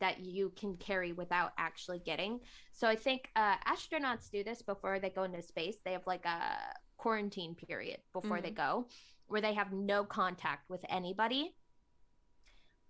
[0.00, 2.40] that you can carry without actually getting.
[2.72, 5.76] So I think uh, astronauts do this before they go into space.
[5.84, 6.56] They have like a
[6.96, 8.88] quarantine period before they go,
[9.26, 11.54] where they have no contact with anybody.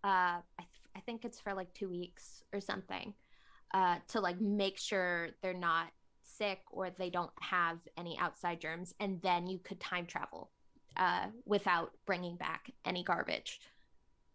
[0.03, 3.13] Uh, I, th- I think it's for like two weeks or something,
[3.75, 5.89] uh, to like make sure they're not
[6.23, 10.51] sick or they don't have any outside germs, and then you could time travel,
[10.97, 13.61] uh, without bringing back any garbage.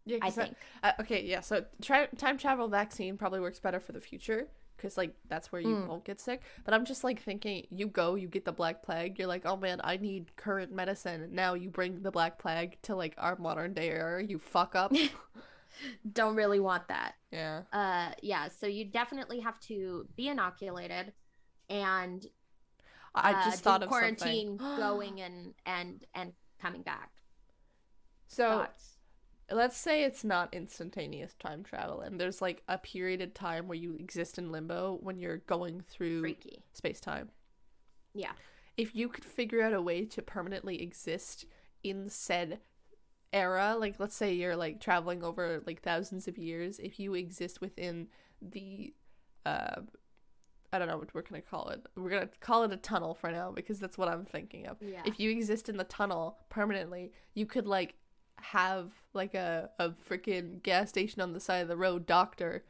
[0.06, 0.56] Yeah, I 'cause that- think.
[0.82, 1.40] Uh, okay, yeah.
[1.40, 5.60] So tra- time travel vaccine probably works better for the future because like that's where
[5.60, 5.86] you Mm.
[5.88, 6.42] won't get sick.
[6.64, 9.18] But I'm just like thinking, you go, you get the black plague.
[9.18, 11.34] You're like, oh man, I need current medicine.
[11.34, 14.22] Now you bring the black plague to like our modern day era.
[14.22, 14.92] You fuck up.
[16.12, 17.16] Don't really want that.
[17.30, 17.62] yeah.
[17.72, 21.12] uh yeah so you definitely have to be inoculated
[21.68, 22.24] and
[23.14, 24.76] I uh, just thought of quarantine something.
[24.78, 27.10] going and and and coming back
[28.26, 28.95] so Thoughts?
[29.50, 33.78] Let's say it's not instantaneous time travel, and there's like a period of time where
[33.78, 36.22] you exist in limbo when you're going through
[36.72, 37.30] space time.
[38.14, 38.32] yeah.
[38.76, 41.46] If you could figure out a way to permanently exist
[41.82, 42.60] in said
[43.32, 47.60] era like let's say you're like traveling over like thousands of years if you exist
[47.60, 48.06] within
[48.40, 48.94] the
[49.44, 49.80] uh
[50.72, 51.84] i don't know what we're gonna call it.
[51.96, 54.76] We're gonna call it a tunnel for now because that's what i'm thinking of.
[54.80, 55.02] Yeah.
[55.04, 57.94] If you exist in the tunnel permanently you could like
[58.40, 62.64] have like a, a freaking gas station on the side of the road doctor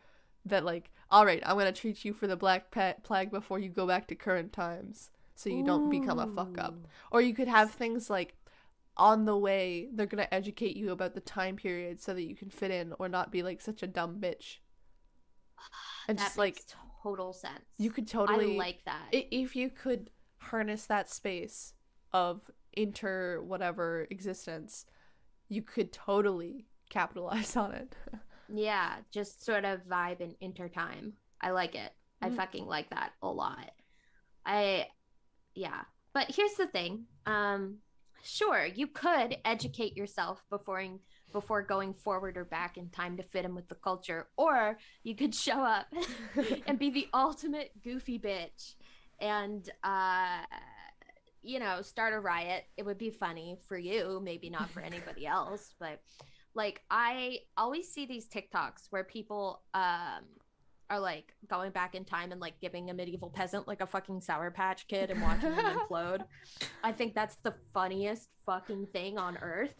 [0.44, 2.70] that like all right i'm gonna treat you for the black
[3.02, 6.74] plague before you go back to current times so you don't become a fuck up.
[7.10, 8.34] Or you could have things like
[8.96, 12.48] on the way they're gonna educate you about the time period so that you can
[12.48, 14.58] fit in or not be like such a dumb bitch.
[16.08, 16.64] And that just like
[17.02, 17.60] total sense.
[17.76, 19.08] you could totally i like that.
[19.12, 21.74] if you could harness that space
[22.12, 24.86] of inter whatever existence
[25.48, 27.94] you could totally capitalize on it.
[28.48, 31.90] Yeah just sort of vibe and intertime i like it.
[32.22, 32.36] I Mhm.
[32.36, 33.72] fucking like that a lot.
[34.44, 34.86] I
[35.54, 35.82] yeah.
[36.14, 37.06] But here's the thing.
[37.26, 37.78] Um
[38.22, 40.82] sure you could educate yourself before
[41.32, 45.14] before going forward or back in time to fit in with the culture or you
[45.16, 45.86] could show up
[46.68, 48.74] and be the ultimate goofy bitch.
[49.20, 50.44] And uh
[51.46, 55.26] you know start a riot it would be funny for you maybe not for anybody
[55.26, 56.00] else but
[56.54, 60.24] like i always see these tiktoks where people um
[60.88, 64.20] are like going back in time and like giving a medieval peasant like a fucking
[64.20, 66.24] sour patch kid and watching him implode.
[66.84, 69.74] I think that's the funniest fucking thing on earth.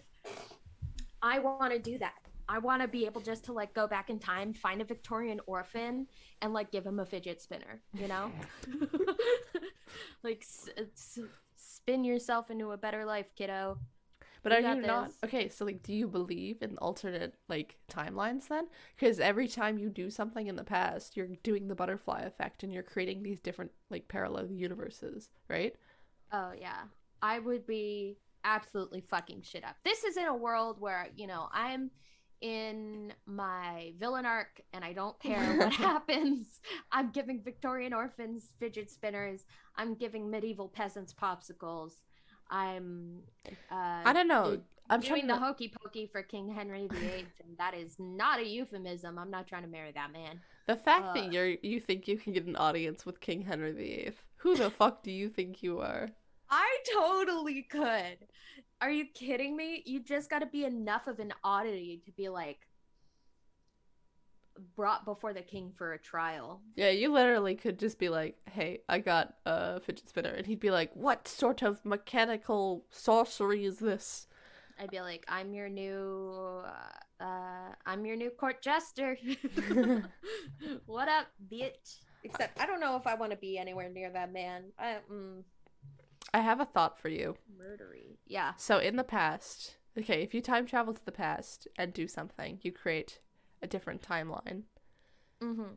[1.22, 2.14] I want to do that.
[2.48, 5.40] I want to be able just to like go back in time, find a Victorian
[5.46, 6.06] orphan,
[6.42, 8.30] and like give him a fidget spinner, you know?
[10.22, 10.44] like
[10.76, 11.24] it's, s-
[11.86, 13.78] spin yourself into a better life, kiddo.
[14.42, 18.48] but We are you not okay so like do you believe in alternate like timelines
[18.48, 22.62] then because every time you do something in the past you're doing the butterfly effect
[22.62, 25.74] and you're creating these different like parallel universes right
[26.32, 26.82] Oh yeah.
[27.22, 29.76] I would be absolutely fucking shit up.
[29.84, 31.90] This is in a world where, you know, I'm
[32.40, 36.60] in my villain arc and I don't care what happens.
[36.92, 39.44] I'm giving Victorian orphans fidget spinners.
[39.76, 41.92] I'm giving medieval peasants popsicles.
[42.48, 43.22] I'm
[43.72, 47.58] uh i don't know i'm doing the to hokey pokey for King Henry VIII, and
[47.58, 49.18] that is not a euphemism.
[49.18, 50.38] I'm not trying to marry that man.
[50.68, 53.72] The fact Uh, that you're you think you can get an audience with King Henry
[53.72, 56.10] VIII, who the fuck do you think you are?
[56.48, 58.18] I totally could.
[58.80, 59.82] Are you kidding me?
[59.86, 62.66] You just got to be enough of an oddity to be like
[64.74, 66.60] brought before the king for a trial.
[66.74, 70.60] Yeah, you literally could just be like, "Hey, I got a fidget spinner," and he'd
[70.60, 74.26] be like, "What sort of mechanical sorcery is this?"
[74.78, 79.16] I'd be like, "I'm your new, uh, uh I'm your new court jester.
[80.86, 84.32] what up, bitch?" Except I don't know if I want to be anywhere near that
[84.32, 84.64] man.
[84.78, 85.42] I mm,
[86.34, 87.36] I have a thought for you.
[87.58, 88.18] murdery.
[88.26, 88.52] Yeah.
[88.56, 92.58] So in the past, okay, if you time travel to the past and do something,
[92.62, 93.20] you create
[93.62, 94.62] a different timeline.
[95.42, 95.74] Mm-hmm.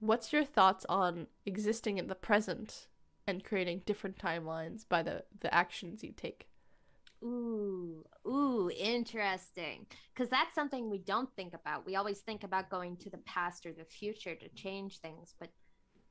[0.00, 2.88] What's your thoughts on existing in the present
[3.26, 6.48] and creating different timelines by the the actions you take?
[7.22, 9.86] Ooh, ooh, interesting.
[10.14, 11.84] Because that's something we don't think about.
[11.84, 15.50] We always think about going to the past or the future to change things, but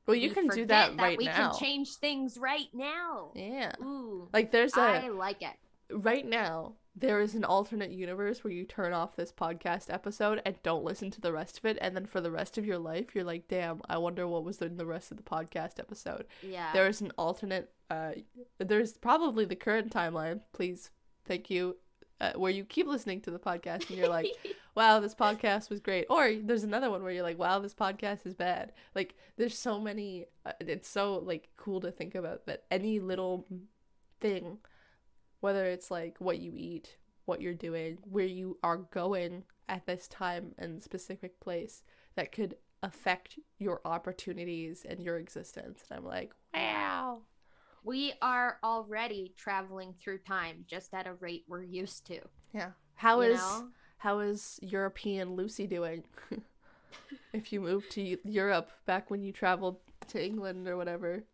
[0.08, 1.50] Well, you we can do that right we now.
[1.52, 3.30] can change things right now.
[3.34, 3.72] yeah.
[3.80, 5.54] Ooh, Like there's a I like it.
[5.90, 10.60] right now there is an alternate universe where you turn off this podcast episode and
[10.64, 13.14] don't listen to the rest of it and then for the rest of your life
[13.14, 16.72] you're like damn i wonder what was in the rest of the podcast episode Yeah.
[16.72, 18.12] there is an alternate uh
[18.58, 20.90] there's probably the current timeline please
[21.24, 21.76] thank you
[22.20, 24.28] uh, where you keep listening to the podcast and you're like
[24.74, 26.06] wow this podcast was great.
[26.10, 28.72] Or there's another one where you're like wow this podcast is bad.
[28.94, 33.46] Like there's so many uh, it's so like cool to think about that any little
[34.20, 34.58] thing
[35.40, 40.08] whether it's like what you eat what you're doing where you are going at this
[40.08, 41.82] time and specific place
[42.16, 45.84] that could affect your opportunities and your existence.
[45.90, 47.22] And i'm like wow
[47.88, 52.20] we are already traveling through time just at a rate we're used to.
[52.52, 53.68] yeah how you is know?
[53.96, 56.04] how is european lucy doing
[57.32, 61.24] if you moved to europe back when you traveled to england or whatever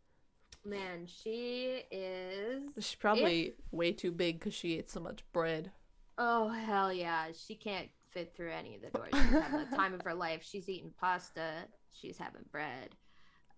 [0.67, 2.63] Man, she is.
[2.77, 5.73] she's probably way too big because she ate so much bread
[6.17, 9.11] Oh hell yeah, she can't fit through any of the doors.
[9.13, 10.47] She's having the time of her life.
[10.49, 11.65] She's eating pasta.
[11.93, 12.95] She's having bread.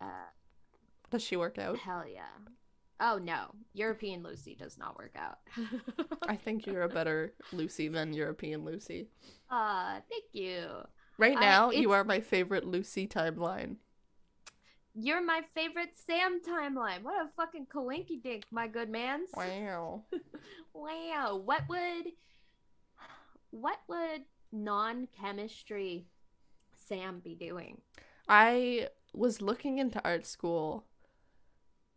[0.00, 0.30] Uh,
[1.10, 2.22] does she work out hell yeah.
[2.98, 5.38] Oh no, European Lucy does not work out.
[6.28, 9.08] i think you're a better lucy than european lucy
[9.50, 10.66] Ah, thank you.
[11.18, 13.76] right I- now you are my favorite lucy timeline
[14.98, 17.02] You're my favorite Sam timeline.
[17.02, 19.28] What a fucking coinky dink, my good mans.
[19.36, 20.04] wow
[20.74, 21.36] Wow.
[21.44, 22.06] What would
[23.50, 24.22] what would
[24.52, 26.06] non-chemistry
[26.74, 27.80] Sam be doing?
[28.28, 30.84] I was looking into art school.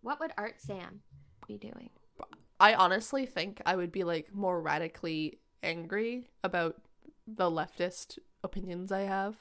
[0.02, 1.02] What would art Sam
[1.48, 1.90] be doing?
[2.60, 6.76] I honestly think I would be like more radically angry about
[7.28, 9.38] the leftist opinions I have.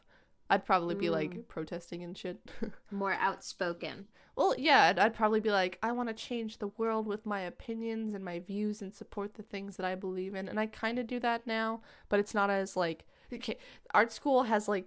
[0.50, 1.48] I'd probably be like mm.
[1.48, 2.38] protesting and shit.
[2.90, 4.06] More outspoken.
[4.34, 7.40] well, yeah, I'd, I'd probably be like, I want to change the world with my
[7.40, 10.48] opinions and my views and support the things that I believe in.
[10.48, 13.04] And I kind of do that now, but it's not as like.
[13.30, 13.58] Okay,
[13.92, 14.86] art school has like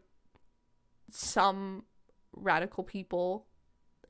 [1.11, 1.83] some
[2.33, 3.45] radical people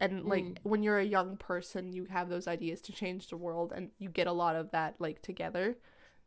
[0.01, 0.57] and like Mm.
[0.63, 4.09] when you're a young person you have those ideas to change the world and you
[4.09, 5.77] get a lot of that like together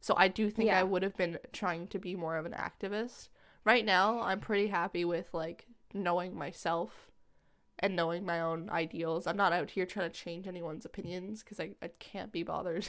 [0.00, 0.80] so i do think Yeah.
[0.80, 3.28] i would have been trying to be more of an activist
[3.64, 7.10] right now i'm pretty happy with like knowing myself
[7.80, 11.58] and knowing my own ideals i'm not out here trying to change anyone's opinions because
[11.60, 12.86] I, I can't be bothered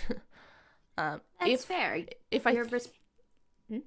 [0.97, 2.05] um That's if fair.
[2.31, 2.91] if i You're th- res-
[3.69, 3.79] Hmm?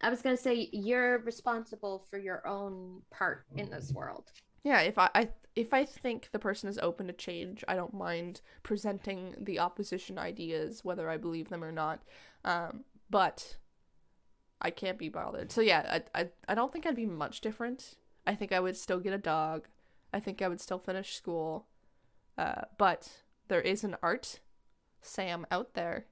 [0.00, 4.30] I was gonna say you're responsible for your own part in this world.
[4.64, 7.94] Yeah, if I, I if I think the person is open to change, I don't
[7.94, 12.02] mind presenting the opposition ideas, whether I believe them or not.
[12.44, 13.56] Um, but
[14.60, 15.50] I can't be bothered.
[15.52, 17.96] So yeah, I, I I don't think I'd be much different.
[18.26, 19.68] I think I would still get a dog.
[20.12, 21.66] I think I would still finish school.
[22.38, 24.40] Uh, but there is an art
[25.02, 26.06] Sam out there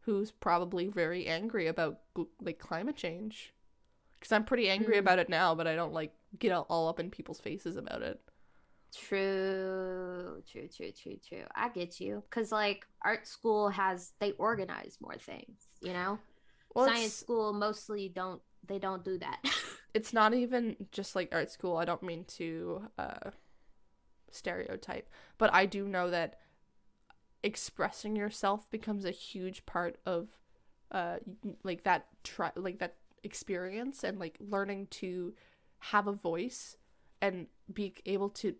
[0.00, 2.00] who's probably very angry about
[2.40, 3.52] like climate change.
[4.26, 4.98] Cuz I'm pretty angry Mm.
[4.98, 8.02] about it now, but I don't like get all- all up in people's faces about
[8.02, 8.20] it.
[8.92, 11.44] True, true, true, true, true.
[11.54, 12.24] I get you.
[12.30, 16.18] Cause like art school has they organize more things, you know?
[16.74, 19.38] Well, Science school mostly don't they don't do that.
[19.94, 21.76] it's not even just like art school.
[21.76, 23.30] I don't mean to uh
[24.32, 25.08] stereotype,
[25.38, 26.40] but I do know that
[27.44, 30.28] expressing yourself becomes a huge part of
[30.90, 31.18] uh
[31.62, 32.96] like that try like that
[33.26, 35.34] experience and like learning to
[35.80, 36.76] have a voice
[37.22, 38.54] and be able to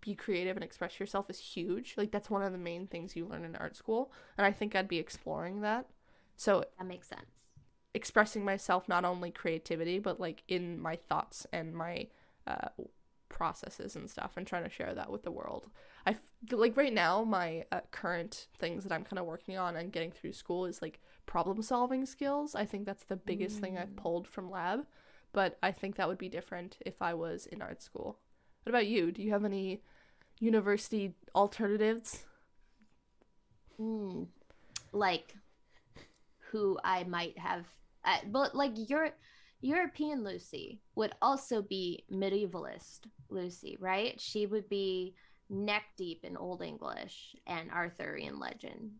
[0.00, 1.94] be creative and express yourself is huge.
[1.96, 4.76] Like that's one of the main things you learn in art school, and I think
[4.76, 5.86] I'd be exploring that.
[6.36, 7.26] So that makes sense.
[7.94, 12.06] expressing myself not only creativity but like in my thoughts and my
[12.46, 12.68] uh
[13.28, 15.68] processes and stuff and trying to share that with the world
[16.06, 16.20] i f-
[16.52, 20.10] like right now my uh, current things that i'm kind of working on and getting
[20.10, 24.02] through school is like problem solving skills i think that's the biggest thing i've Mm.
[24.02, 24.86] pulled from lab
[25.32, 28.18] but i think that would be different if i was in art school
[28.64, 29.82] what about you do you have any
[30.40, 32.24] university alternatives
[33.80, 34.28] Mm,
[34.92, 35.34] like
[36.50, 37.66] who I might have,
[38.04, 39.10] uh, but like your
[39.60, 44.20] European Lucy would also be medievalist Lucy, right?
[44.20, 45.14] She would be
[45.50, 48.90] neck deep in Old English and Arthurian legend.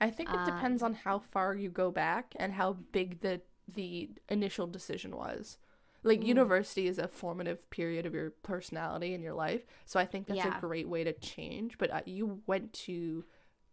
[0.00, 3.42] I think it depends Um, on how far you go back and how big the
[3.68, 5.58] the initial decision was.
[6.04, 6.24] Like Mm.
[6.24, 10.44] university is a formative period of your personality and your life, so I think that's
[10.44, 10.46] Yeah.
[10.46, 11.78] a great way to change.
[11.78, 13.24] But uh, you went to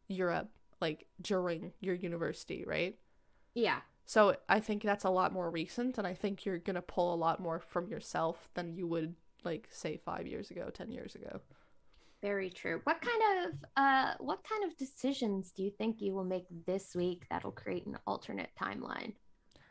[0.09, 0.51] Europe
[0.82, 2.97] like during your university, right?
[3.55, 3.82] Yeah.
[4.05, 7.15] So I think that's a lot more recent, and I think you're gonna pull a
[7.15, 11.41] lot more from yourself than you would like say five years ago, ten years ago.
[12.24, 12.80] Very true.
[12.86, 16.95] What kind of uh what kind of decisions do you think you will make this
[16.95, 19.13] week that'll create an alternate timeline?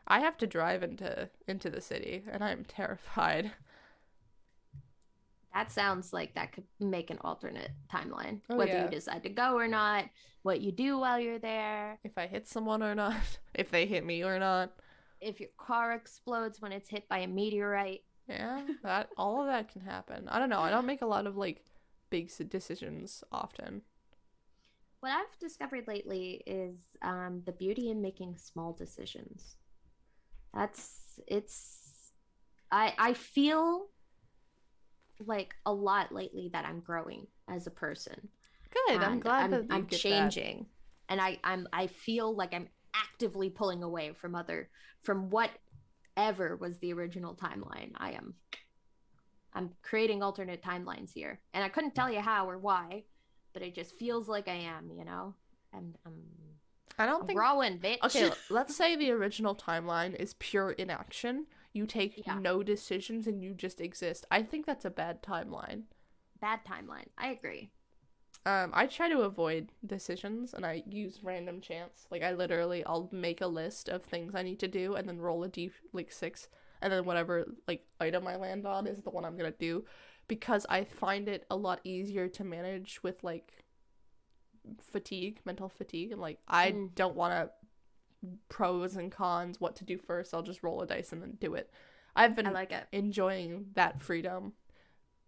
[0.07, 3.51] I have to drive into into the city, and I'm terrified.
[5.53, 8.41] That sounds like that could make an alternate timeline.
[8.49, 8.83] Oh, Whether yeah.
[8.85, 10.05] you decide to go or not,
[10.41, 13.15] what you do while you're there, If I hit someone or not,
[13.53, 14.73] if they hit me or not.
[15.21, 18.03] if your car explodes when it's hit by a meteorite.
[18.27, 20.27] Yeah, that all of that can happen.
[20.29, 20.59] I don't know.
[20.59, 21.63] I don't make a lot of like
[22.13, 23.81] big decisions often.
[24.99, 29.55] What I've discovered lately is um, the beauty in making small decisions.
[30.53, 32.13] That's it's.
[32.71, 33.87] I I feel
[35.25, 38.29] like a lot lately that I'm growing as a person.
[38.69, 39.01] Good.
[39.01, 39.97] I'm glad I'm, that I'm get that.
[39.97, 40.67] changing,
[41.09, 44.69] and I I'm I feel like I'm actively pulling away from other
[45.01, 47.93] from whatever was the original timeline.
[47.97, 48.35] I am.
[49.55, 53.03] I'm creating alternate timelines here, and I couldn't tell you how or why,
[53.53, 54.91] but it just feels like I am.
[54.97, 55.35] You know,
[55.73, 56.13] I'm I'm,
[56.97, 57.37] I don't I'm think.
[57.37, 58.03] growing, bitch.
[58.03, 61.47] Okay, let's say the original timeline is pure inaction.
[61.73, 62.37] You take Yeah.
[62.39, 64.25] no decisions and you just exist.
[64.29, 65.83] I think that's a bad timeline.
[66.39, 67.07] bad timeline.
[67.17, 67.71] I agree.
[68.45, 72.07] Um, I try to avoid decisions and I use random chance.
[72.11, 75.19] Like I literally, I'll make a list of things I need to do and then
[75.21, 76.49] roll a d like six,
[76.83, 79.85] and then whatever like item I land on is the one I'm gonna do,
[80.27, 83.63] because I find it a lot easier to manage with like
[84.81, 86.95] fatigue, mental fatigue, and like I Mm.
[86.95, 87.51] don't want to
[88.47, 90.33] pros and cons, what to do first.
[90.33, 91.69] I'll just roll a dice and then do it.
[92.15, 92.87] I've been I like it.
[92.91, 94.53] enjoying that freedom.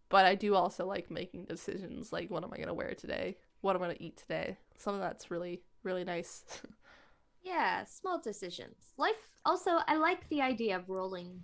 [0.07, 3.37] But I do also like making decisions like what am I going to wear today?
[3.61, 4.57] What am I going to eat today?
[4.77, 6.45] Some of that's really really nice.
[7.45, 8.93] Yeah, small decisions.
[8.97, 11.43] Life also I like the idea of rolling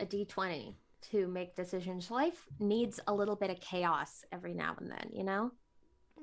[0.00, 0.74] a d20
[1.12, 2.10] to make decisions.
[2.10, 5.52] Life needs a little bit of chaos every now and then, you know?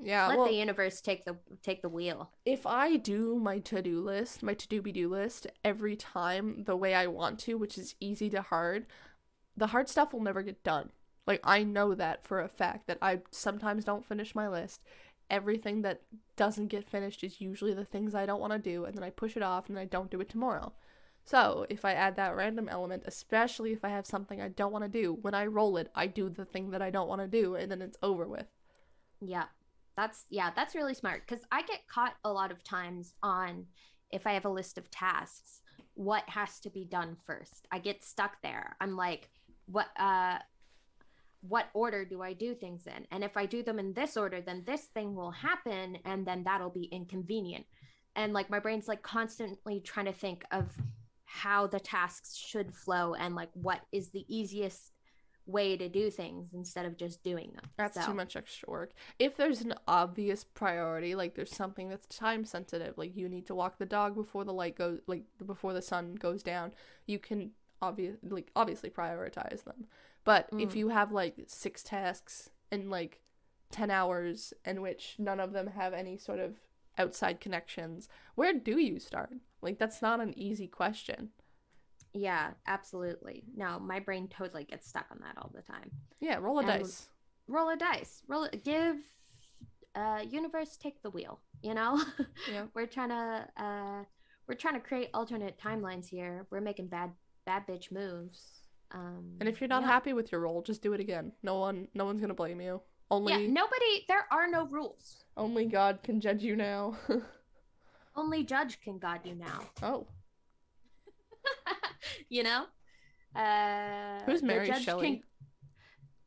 [0.02, 2.32] yeah, Let well, the universe take the take the wheel.
[2.46, 7.08] if I do my to-do list, my to-do be-do list every time the way I
[7.08, 8.88] want to, which is easy to hard,
[9.56, 10.92] the hard stuff will never get done.
[11.28, 14.82] Like I know that for a fact that I sometimes don't finish my list.
[15.32, 16.02] Everything that
[16.36, 19.10] doesn't get finished is usually the things I don't want to do and then I
[19.10, 20.74] push it off and I don't do it tomorrow.
[21.24, 24.84] So, if I add that random element, especially if I have something I don't want
[24.84, 27.28] to do, when I roll it, I do the thing that I don't want to
[27.28, 28.48] do and then it's over with.
[29.20, 29.46] Yeah.
[29.96, 33.68] That's yeah, that's really smart cuz I get caught a lot of times on
[34.12, 35.62] if I have a list of tasks,
[35.94, 37.68] what has to be done first.
[37.72, 38.76] I get stuck there.
[38.82, 39.30] I'm like
[39.66, 40.40] what uh
[41.42, 43.06] what order do I do things in?
[43.12, 46.44] And if I do them in this order, then this thing will happen and then
[46.44, 47.66] that'll be inconvenient.
[48.16, 50.72] And like my brain's like constantly trying to think of
[51.26, 54.92] how the tasks should flow and like what is the easiest
[55.48, 57.66] way to do things instead of just doing them.
[57.78, 58.92] That's So- too much extra work.
[59.18, 63.56] If there's an obvious priority, like there's something that's time sensitive, like you need to
[63.56, 66.74] walk the dog before the light goes, like before the sun goes down,
[67.08, 67.52] you can
[67.82, 69.88] obvious like obviously prioritize them.
[70.24, 70.76] But if Mm.
[70.76, 73.22] you have like six tasks in like
[73.72, 76.56] 10 hours in which none of them have any sort of
[76.98, 79.32] outside connections, where do you start?
[79.62, 81.30] Like that's not an easy question.
[82.14, 83.44] Yeah, absolutely.
[83.56, 85.90] No, my brain totally gets stuck on that all the time.
[86.20, 87.08] Yeah, roll a And- dice.
[87.48, 88.22] Roll a dice.
[88.28, 88.98] Roll give
[89.96, 92.02] uh universe take the wheel, you know?
[92.50, 92.66] Yeah.
[92.74, 94.04] we're trying to uh
[94.48, 96.46] we're trying to create alternate timelines here.
[96.50, 97.12] We're making bad
[97.46, 98.62] bad bitch moves.
[98.92, 99.88] Um And if you're not yeah.
[99.90, 101.32] happy with your roll, just do it again.
[101.44, 102.82] No one no one's going to blame you.
[103.10, 105.24] Only Yeah, nobody there are no rules.
[105.38, 106.98] Only God can judge you now.
[108.16, 109.62] Only judge can guide you now.
[109.82, 110.08] oh,
[112.30, 112.66] you know?
[113.36, 115.08] Uh Who's Mary Shelley?
[115.16, 115.24] can-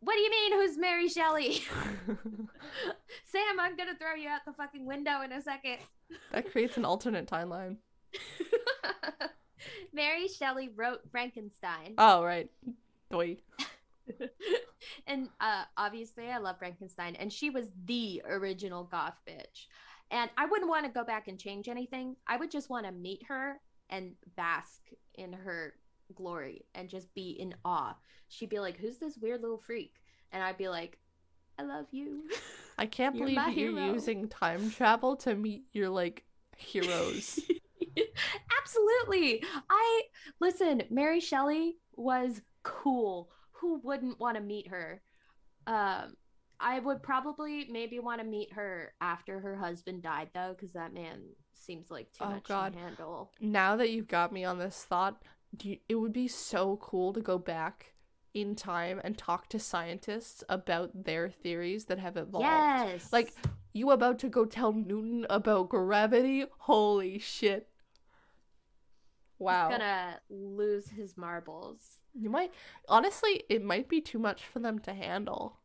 [0.01, 1.53] What do you mean who's Mary Shelley?
[3.27, 5.79] Sam, I'm gonna throw you out the fucking window in a second.
[6.33, 7.77] that creates an alternate timeline.
[9.93, 11.95] Mary Shelley wrote Frankenstein.
[11.99, 12.51] Oh, right.
[13.11, 13.37] Doi.
[15.07, 19.67] and uh, obviously, I love Frankenstein, and she was the original goth bitch.
[20.11, 22.17] And I wouldn't want to go back and change anything.
[22.27, 23.61] I would just want to meet her
[23.91, 24.83] and bask
[25.15, 25.75] in her
[26.15, 27.97] glory and just be in awe.
[28.29, 29.95] She'd be like, Who's this weird little freak?
[30.33, 30.99] And I'd be like,
[31.59, 32.25] I love you.
[32.79, 33.93] I can't You're believe you're hero.
[33.95, 36.25] using time travel to meet your like
[36.57, 37.41] heroes.
[38.61, 39.43] Absolutely.
[39.71, 40.03] I
[40.41, 43.31] listen, Mary Shelley was cool.
[43.53, 45.01] Who wouldn't want to meet her?
[45.67, 46.15] Um
[46.61, 50.95] I would probably maybe want to meet her after her husband died though, because that
[50.95, 51.21] man
[51.53, 52.73] seems like too Oh, much God.
[52.75, 53.33] to handle.
[53.41, 55.23] Now that you've got me on this thought,
[55.57, 57.95] do you, it would be so cool to go back
[58.35, 62.45] in time and talk to scientists about their theories that have evolved.
[62.45, 63.13] Yes.
[63.13, 63.33] Like
[63.73, 66.45] you about to go tell Newton about gravity?
[66.59, 67.69] Holy shit.
[69.45, 69.69] Wow.
[69.69, 71.99] He's gonna lose his marbles.
[72.15, 72.53] You might
[72.89, 75.59] honestly, it might be too much for them to handle.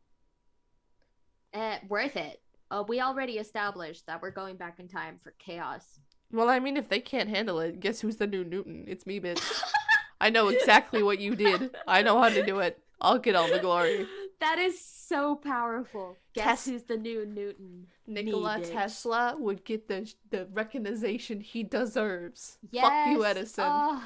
[1.54, 2.42] Eh, worth it.
[2.70, 5.98] Uh, we already established that we're going back in time for chaos.
[6.30, 8.84] Well, I mean, if they can't handle it, guess who's the new Newton?
[8.86, 9.42] It's me, bitch.
[10.20, 11.74] I know exactly what you did.
[11.88, 12.78] I know how to do it.
[13.00, 14.06] I'll get all the glory.
[14.40, 16.16] That is so powerful.
[16.34, 17.86] Guess Tes- who's the new Newton?
[18.06, 18.60] Nikola.
[18.62, 22.58] Tesla would get the the recognition he deserves.
[22.70, 22.84] Yes.
[22.84, 23.64] Fuck you, Edison.
[23.66, 24.02] Oh,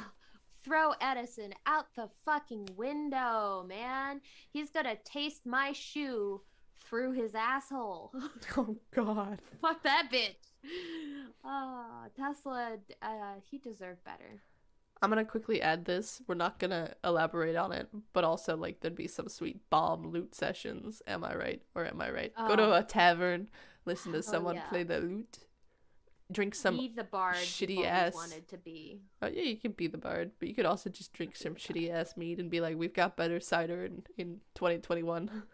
[0.65, 4.21] throw Edison out the fucking window, man.
[4.51, 6.41] He's gonna taste my shoe
[6.85, 8.13] through his asshole.
[8.57, 9.41] oh God.
[9.61, 10.35] Fuck that bitch.
[11.45, 14.43] Oh, Tesla, uh, he deserved better.
[15.05, 16.21] I'm gonna quickly add this.
[16.27, 20.35] We're not gonna elaborate on it, but also like there'd be some sweet bomb lute
[20.35, 21.03] sessions.
[21.07, 22.33] Am I right or am I right?
[22.49, 22.73] Go to Oh.
[22.73, 23.49] a tavern,
[23.85, 24.69] listen to Oh, someone yeah.
[24.69, 25.39] play the lute,
[26.33, 26.77] drink some.
[26.79, 29.03] be the bard shitty ass- wanted to be.
[29.21, 31.91] Oh yeah, you could be the bard, but you could also just drink some shitty
[31.91, 35.43] ass mead and be like, "We've got better cider in in 2021."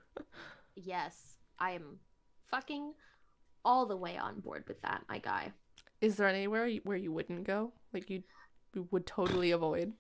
[0.77, 1.99] Yes, I am
[2.47, 2.95] fucking
[3.65, 5.53] all the way on board with that, my guy.
[6.01, 7.73] Is there anywhere you- where you wouldn't go?
[7.93, 8.23] Like you
[8.91, 9.93] would totally avoid?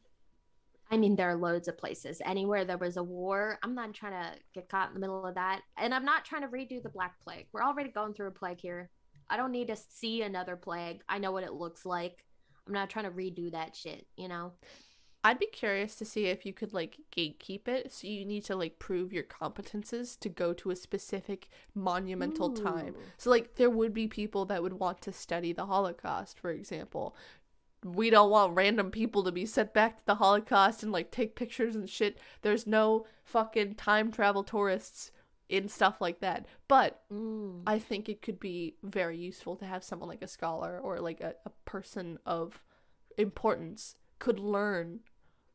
[0.91, 2.21] I mean, there are loads of places.
[2.25, 5.37] Anywhere there was a war, I'm not trying to get caught in the middle of
[5.37, 5.61] that.
[5.77, 7.47] And I'm not trying to redo the Black Plague.
[7.53, 8.91] We're already going through a plague here.
[9.29, 11.03] I don't need to see another plague.
[11.09, 12.25] I know what it looks like.
[12.67, 14.53] I'm not trying to redo that shit, you know?
[15.23, 17.93] I'd be curious to see if you could like gatekeep it.
[17.93, 22.95] So you need to like prove your competences to go to a specific monumental time.
[23.19, 27.15] So like there would be people that would want to study the Holocaust, for example.
[27.85, 31.35] We don't want random people to be sent back to the Holocaust and like take
[31.37, 32.19] pictures and shit.
[32.43, 35.13] There's no fucking time travel tourists
[35.49, 36.47] in stuff like that.
[36.69, 37.63] But Mm.
[37.67, 41.21] I think it could be very useful to have someone like a scholar or like
[41.21, 42.63] a, a person of
[43.19, 45.01] importance could learn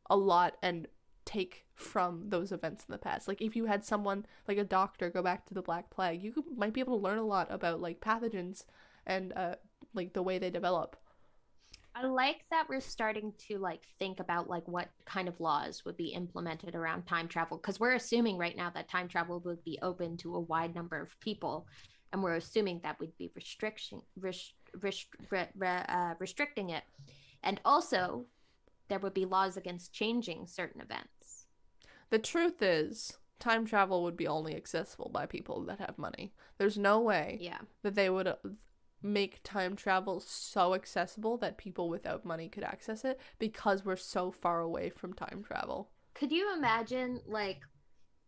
[0.09, 0.88] a lot and
[1.23, 3.28] take from those events in the past.
[3.28, 6.32] Like if you had someone like a doctor go back to the Black Plague, you
[6.32, 8.65] could, might be able to learn a lot about like pathogens
[9.05, 9.55] and uh
[9.93, 10.97] like the way they develop.
[11.95, 15.95] I like that we're starting to like think about like what kind of laws would
[15.95, 19.79] be implemented around time travel because we're assuming right now that time travel would be
[19.81, 21.65] open to a wide number of people
[22.11, 26.83] and we're assuming that we'd be restriction res, res, re, re, uh, restricting it.
[27.43, 28.25] And also
[28.89, 31.45] there would be laws against changing certain events.
[32.09, 36.33] The truth is, time travel would be only accessible by people that have money.
[36.57, 37.59] There's no way yeah.
[37.83, 38.33] that they would
[39.06, 44.32] make time travel so accessible that people without money could access it because we're so
[44.32, 45.91] far away from time travel.
[46.16, 47.60] could you imagine like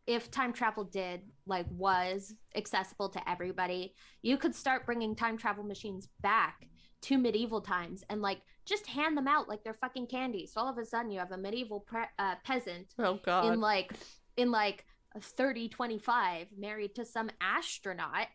[0.05, 5.63] if time travel did like was accessible to everybody you could start bringing time travel
[5.63, 6.67] machines back
[7.01, 10.69] to medieval times and like just hand them out like they're fucking candy so all
[10.69, 13.51] of a sudden you have a medieval pre- uh, peasant Oh god.
[13.53, 13.91] in like
[14.37, 14.85] in like
[15.19, 18.27] 30 25 married to some astronaut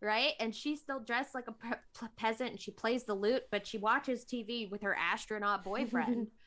[0.00, 0.32] right?
[0.40, 3.66] And she's still dressed like a pe- pe- peasant and she plays the lute but
[3.66, 6.28] she watches tv with her astronaut boyfriend.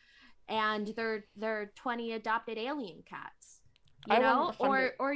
[0.49, 3.62] And they're they're 20 adopted alien cats
[4.08, 4.54] you I know?
[4.60, 5.16] or or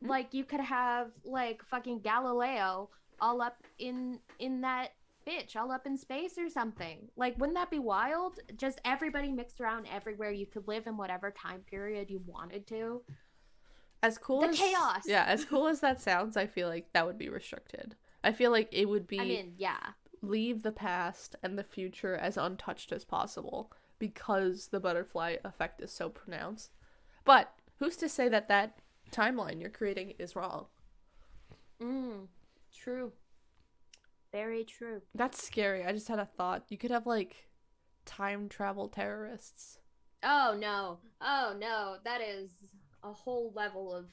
[0.00, 2.88] like you could have like fucking galileo
[3.20, 4.88] all up in in that
[5.28, 7.08] bitch all up in space or something.
[7.16, 8.40] Like wouldn't that be wild?
[8.56, 13.02] Just everybody mixed around everywhere you could live in whatever time period you wanted to
[14.02, 15.02] as cool the as chaos.
[15.06, 17.94] Yeah, as cool as that sounds, I feel like that would be restricted.
[18.24, 19.78] I feel like it would be i mean yeah
[20.20, 25.90] leave the past and the future as untouched as possible because the butterfly effect is
[25.92, 26.70] so pronounced.
[27.24, 28.78] But who's to say that that
[29.10, 30.66] timeline you're creating is wrong?
[31.80, 32.26] mm,
[32.72, 33.12] true
[34.30, 35.84] very true That's scary.
[35.84, 36.64] I just had a thought.
[36.68, 37.48] You could have like
[38.06, 39.78] time travel terrorists.
[40.22, 42.50] oh no oh no that is
[43.04, 44.06] a whole level of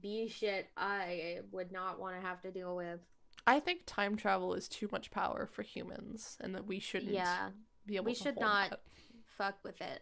[0.00, 3.00] b shit i would not want to have to deal with
[3.46, 7.50] I think time travel is too much power for humans and that we shouldn't yeah
[7.86, 8.80] be able to we should not that.
[9.26, 10.00] fuck with it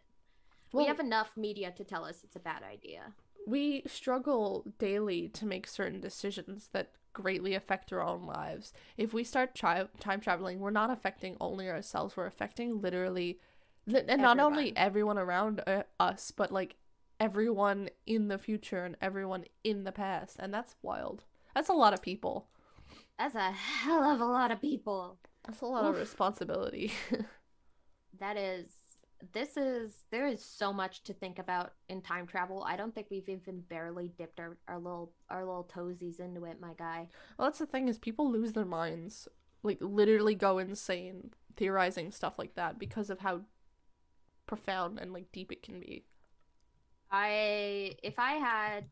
[0.73, 3.15] Well, we have enough media to tell us it's a bad idea
[3.47, 8.73] we struggle daily to make certain decisions that greatly affect our own lives.
[8.97, 13.41] If we start tri- time traveling, we're not affecting only ourselves, we're affecting literally
[13.87, 15.17] li- and not only Everyone.
[15.17, 16.77] everyone around uh, us, but like
[17.23, 21.23] everyone in the future and everyone in the past, and that's wild.
[21.55, 22.49] That's a lot of people.
[23.17, 25.19] That's a hell of a lot of people.
[25.47, 26.93] That's a lot of responsibility.
[28.21, 28.67] That is
[29.33, 32.65] this is there is so much to think about in time travel.
[32.67, 36.61] I don't think we've even barely dipped our, our little our little toesies into it,
[36.61, 37.09] my guy.
[37.37, 39.29] well, that's the thing is people lose their minds,
[39.63, 43.41] like literally go insane theorizing stuff like that because of how
[44.47, 46.05] profound and like deep it can be.
[47.13, 48.87] I if I had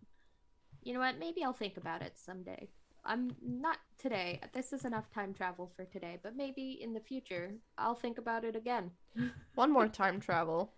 [0.83, 2.69] you know what, maybe I'll think about it someday.
[3.05, 4.41] I'm not today.
[4.53, 8.45] This is enough time travel for today, but maybe in the future I'll think about
[8.45, 8.93] it again.
[9.55, 10.73] One more time travel.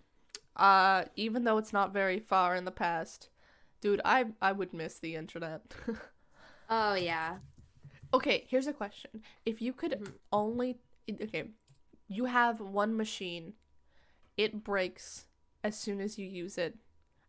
[0.56, 3.28] Uh, even though it's not very far in the past,
[3.80, 5.62] dude, I I would miss the internet.
[6.68, 7.38] Oh yeah.
[8.14, 10.18] okay, here's a question: If you could Mhm.
[10.32, 10.78] only
[11.10, 11.44] okay,
[12.08, 13.54] you have one machine,
[14.36, 15.26] it breaks
[15.64, 16.76] as soon as you use it,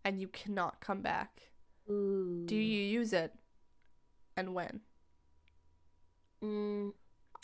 [0.05, 1.41] and you cannot come back.
[1.89, 2.43] Ooh.
[2.45, 3.33] Do you use it,
[4.37, 4.81] and when?
[6.43, 6.93] Mm,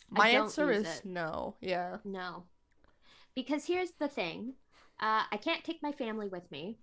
[0.10, 1.05] My answer is it.
[1.05, 1.55] no.
[1.62, 1.97] Yeah.
[2.03, 2.43] No.
[3.36, 4.53] Because here's the thing
[4.99, 6.78] uh, I can't take my family with me.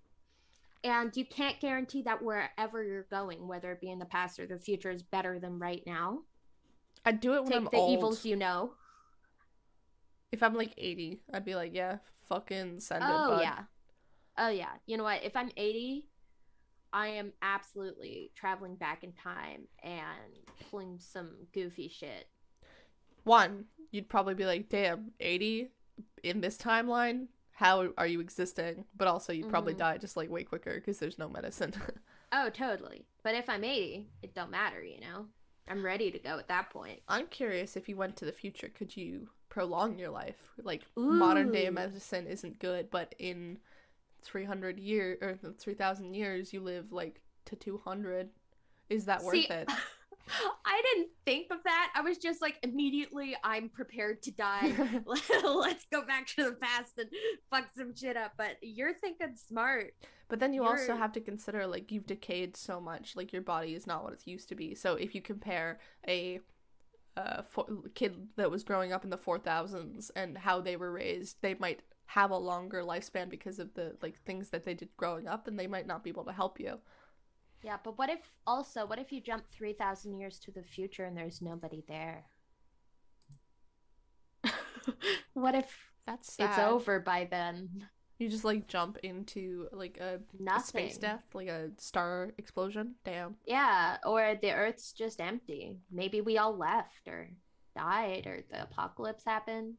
[0.84, 4.46] And you can't guarantee that wherever you're going, whether it be in the past or
[4.46, 6.20] the future, is better than right now.
[7.04, 7.92] I'd do it when Take I'm the old.
[7.98, 8.72] evils you know.
[10.32, 11.98] If I'm like 80, I'd be like, yeah,
[12.28, 13.10] fucking send it.
[13.10, 13.60] Oh, yeah.
[14.38, 14.72] Oh, yeah.
[14.86, 15.22] You know what?
[15.24, 16.06] If I'm 80,
[16.92, 20.36] I am absolutely traveling back in time and
[20.70, 22.28] pulling some goofy shit.
[23.24, 25.70] One, you'd probably be like, damn, 80
[26.22, 27.26] in this timeline?
[27.52, 28.84] How are you existing?
[28.96, 29.78] But also, you'd probably Mhm.
[29.78, 31.72] die just like way quicker because there's no medicine.
[32.32, 33.06] Oh, totally.
[33.22, 35.28] But if I'm 80, it don't matter, you know?
[35.68, 37.00] I'm ready to go at that point.
[37.06, 40.52] I'm curious if you went to the future, could you prolong your life?
[40.60, 43.58] Like, modern day medicine isn't good, but in
[44.22, 48.30] 300 years or 3,000 years, you live like to 200.
[48.88, 49.70] Is that worth See, it?
[50.64, 51.92] I didn't think of that.
[51.94, 54.72] I was just like, immediately, I'm prepared to die.
[55.06, 57.08] Let's go back to the past and
[57.50, 58.32] fuck some shit up.
[58.36, 59.94] But you're thinking smart.
[60.28, 63.42] But then you also You're- have to consider like you've decayed so much, like your
[63.42, 64.74] body is not what it used to be.
[64.74, 66.40] So if you compare a
[67.16, 71.36] uh, for- kid that was growing up in the 4000s and how they were raised,
[71.40, 75.26] they might have a longer lifespan because of the like things that they did growing
[75.26, 76.78] up, and they might not be able to help you.
[77.62, 81.16] Yeah, but what if also, what if you jump 3,000 years to the future and
[81.16, 82.24] there's nobody there?
[85.34, 85.76] what if
[86.06, 86.50] That's sad.
[86.50, 87.88] it's over by then?
[88.18, 92.94] You just like jump into like a, a space death, like a star explosion.
[93.04, 93.36] Damn.
[93.44, 95.76] Yeah, or the Earth's just empty.
[95.90, 97.28] Maybe we all left or
[97.76, 99.74] died or the apocalypse happened.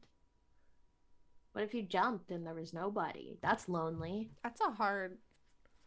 [1.57, 3.35] What if you jumped and there was nobody?
[3.41, 4.29] That's lonely.
[4.43, 5.17] That's a hard.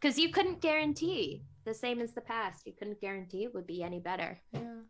[0.01, 2.67] Because you couldn't guarantee the same as the past.
[2.67, 4.37] You couldn't guarantee it would be any better.
[4.51, 4.81] Yeah.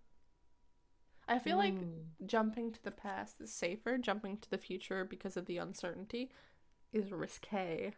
[1.27, 2.05] I feel like Mm.
[2.25, 3.99] jumping to the past is safer.
[3.99, 6.31] Jumping to the future because of the uncertainty
[6.91, 7.93] is risque.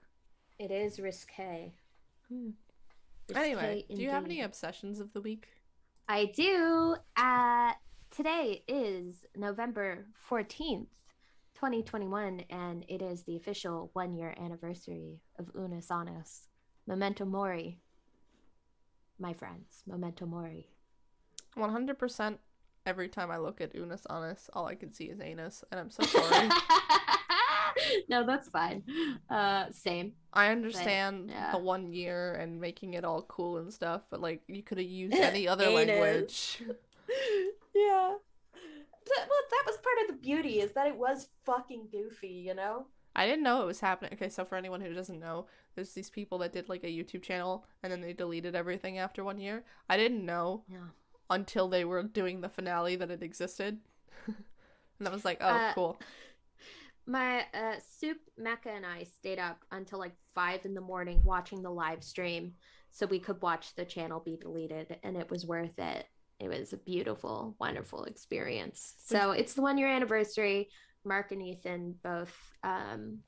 [0.60, 1.72] it is risque.
[3.34, 5.48] Anyway, Risque do you have any obsessions of the week?
[6.10, 6.98] I do.
[7.16, 7.72] Uh,
[8.12, 10.88] today is November 14th,
[11.64, 16.50] 2021, and it is the official one year anniversary of Unus Annus.
[16.88, 17.80] Memento Mori.
[19.18, 20.68] My friends, Memento Mori.
[21.56, 22.38] 100%
[22.86, 25.90] every time I look at Unus Annus, all I can see is anus, and I'm
[25.90, 26.50] so sorry.
[28.10, 28.84] no, that's fine.
[29.30, 30.16] Uh, same.
[30.34, 31.54] I understand yeah.
[31.54, 34.88] the one year and making it all cool and stuff, but like you could have
[34.88, 36.62] used any other language.
[37.74, 38.16] yeah.
[39.06, 42.54] That, well, that was part of the beauty is that it was fucking goofy, you
[42.54, 42.88] know?
[43.16, 44.14] I didn't know it was happening.
[44.14, 45.46] Okay, so for anyone who doesn't know,
[45.76, 49.24] there's these people that did like a YouTube channel and then they deleted everything after
[49.24, 49.64] one year.
[49.90, 50.88] I didn't know Yeah.
[51.30, 53.80] until they were doing the finale that it existed.
[54.28, 56.00] and I was like, oh, Uh, cool.
[57.06, 61.62] My uh, Soup, Mecca, and I stayed up until like five in the morning watching
[61.62, 62.54] the live stream
[62.92, 66.06] so we could watch the channel be deleted, and it was worth it.
[66.44, 68.96] It was a beautiful, wonderful experience.
[69.06, 70.70] So it's the one year anniversary.
[71.06, 72.34] Mark and Ethan both,
[72.64, 73.20] um,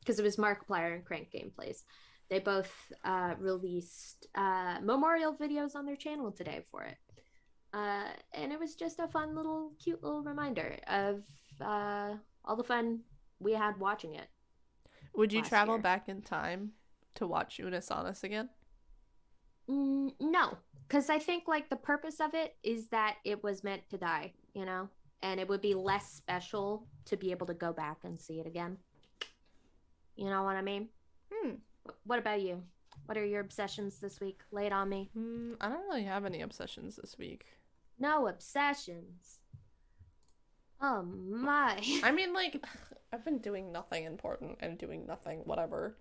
[0.00, 1.82] because it was Markiplier and Crank Gameplays,
[2.28, 2.72] they both
[3.04, 6.96] uh, released uh, memorial videos on their channel today for it.
[7.72, 11.22] Uh, and it was just a fun little, cute little reminder of
[11.60, 12.14] uh,
[12.44, 13.00] all the fun
[13.40, 14.28] we had watching it.
[15.16, 15.82] Would you travel year.
[15.82, 16.72] back in time
[17.16, 18.48] to watch Unus Annus again?
[19.68, 20.56] Mm, no,
[20.88, 24.32] because I think like the purpose of it is that it was meant to die,
[24.54, 24.88] you know,
[25.22, 28.46] and it would be less special to be able to go back and see it
[28.46, 28.76] again.
[30.16, 30.88] You know what I mean?
[31.32, 31.54] Hmm.
[32.04, 32.62] What about you?
[33.06, 34.40] What are your obsessions this week?
[34.50, 35.10] Lay it on me.
[35.16, 37.44] Mm, I don't really have any obsessions this week.
[37.98, 39.40] No obsessions.
[40.80, 41.80] Oh my.
[42.02, 42.64] I mean, like,
[43.12, 45.96] I've been doing nothing important and doing nothing, whatever.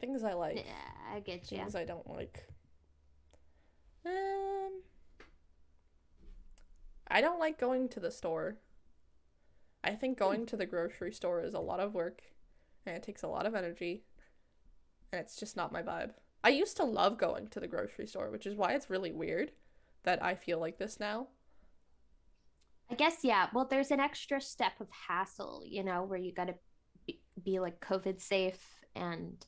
[0.00, 1.58] Things I like, yeah, I get you.
[1.58, 2.44] things I don't like.
[4.06, 4.82] Um,
[7.10, 8.56] I don't like going to the store.
[9.84, 12.22] I think going to the grocery store is a lot of work
[12.84, 14.02] and it takes a lot of energy
[15.12, 16.10] and it's just not my vibe.
[16.44, 19.52] I used to love going to the grocery store, which is why it's really weird
[20.04, 21.28] that I feel like this now.
[22.90, 23.48] I guess yeah.
[23.52, 26.54] Well, there's an extra step of hassle, you know, where you got to
[27.06, 28.62] be, be like COVID safe
[28.94, 29.44] and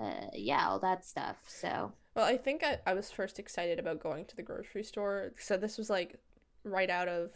[0.00, 1.36] uh, yeah, all that stuff.
[1.46, 5.32] So Well, I think I, I was first excited about going to the grocery store.
[5.38, 6.16] So this was like
[6.64, 7.30] right out of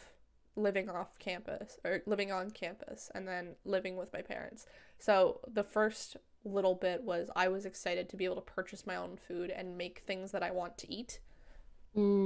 [0.54, 4.66] living off campus or living on campus and then living with my parents.
[4.98, 8.96] So the first little bit was I was excited to be able to purchase my
[8.96, 11.20] own food and make things that I want to eat.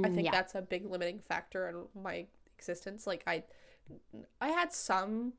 [0.03, 2.25] I mm, think yeah, that's a big limiting factor in my
[2.57, 3.07] existence.
[3.07, 3.43] Like I
[4.39, 5.33] I had some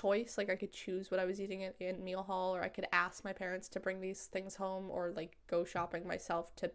[0.00, 2.68] choice, like I could choose what I was eating in, in meal hall or I
[2.68, 6.70] could ask my parents to bring these things home or like go shopping myself to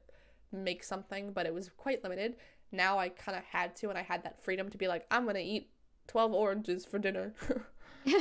[0.51, 2.35] make something, but it was quite limited.
[2.71, 5.25] Now I kind of had to and I had that freedom to be like I'm
[5.27, 5.69] to eat
[6.07, 7.33] 12 oranges for dinner.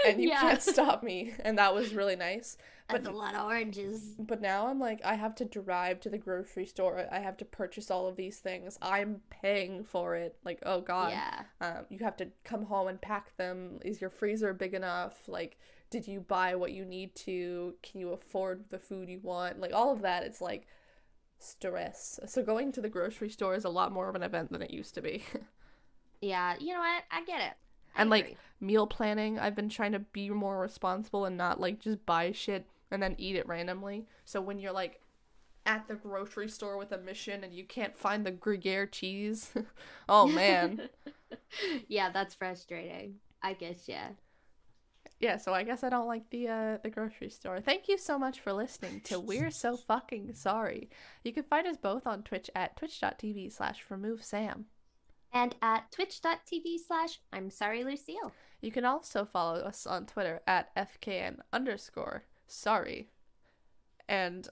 [0.06, 1.34] and you yeah, can't stop me.
[1.40, 2.56] And that was really nice.
[2.88, 4.14] that's a lot of oranges.
[4.18, 7.06] But now I'm like, I have to drive to the grocery store.
[7.10, 8.78] I have to purchase all of these things.
[8.82, 10.36] I'm paying for it.
[10.44, 11.12] Like, oh God.
[11.12, 13.78] Yeah, Um, you have to come home and pack them.
[13.84, 15.28] Is your freezer big enough?
[15.28, 15.58] Like,
[15.90, 17.74] did you buy what you need to?
[17.82, 19.60] Can you afford the food you want?
[19.60, 20.24] Like, all of that.
[20.24, 20.66] It's like
[21.38, 22.20] stress.
[22.26, 24.70] So going to the grocery store is a lot more of an event than it
[24.70, 25.24] used to be.
[26.20, 26.54] yeah.
[26.58, 27.04] You know what?
[27.10, 27.52] I get it.
[27.94, 31.80] I and like meal planning, I've been trying to be more responsible and not like
[31.80, 34.06] just buy shit and then eat it randomly.
[34.24, 35.00] So when you're like
[35.66, 39.52] at the grocery store with a mission and you can't find the Gruyere cheese,
[40.08, 40.88] oh man.
[41.88, 43.16] yeah, that's frustrating.
[43.42, 44.08] I guess yeah.
[45.18, 47.60] yeah, so I guess I don't like the uh the grocery store.
[47.60, 50.90] Thank you so much for listening to We're So Fucking Sorry.
[51.24, 54.66] You can find us both on Twitch at twitch.tv slash remove Sam.
[55.32, 58.32] And at twitch.tv slash I'm sorry, Lucille.
[58.60, 63.10] You can also follow us on Twitter at FKN underscore sorry.
[64.08, 64.48] And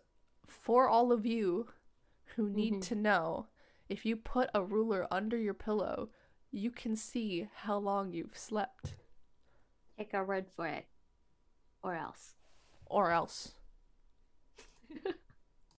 [0.46, 1.68] for all of you
[2.36, 2.82] who need Mhm.
[2.88, 3.48] to know,
[3.88, 6.10] if you put a ruler under your pillow,
[6.52, 8.94] you can see how long you've slept.
[9.96, 10.86] Take our word for it.
[11.82, 12.36] Or else.
[12.86, 13.54] Or else.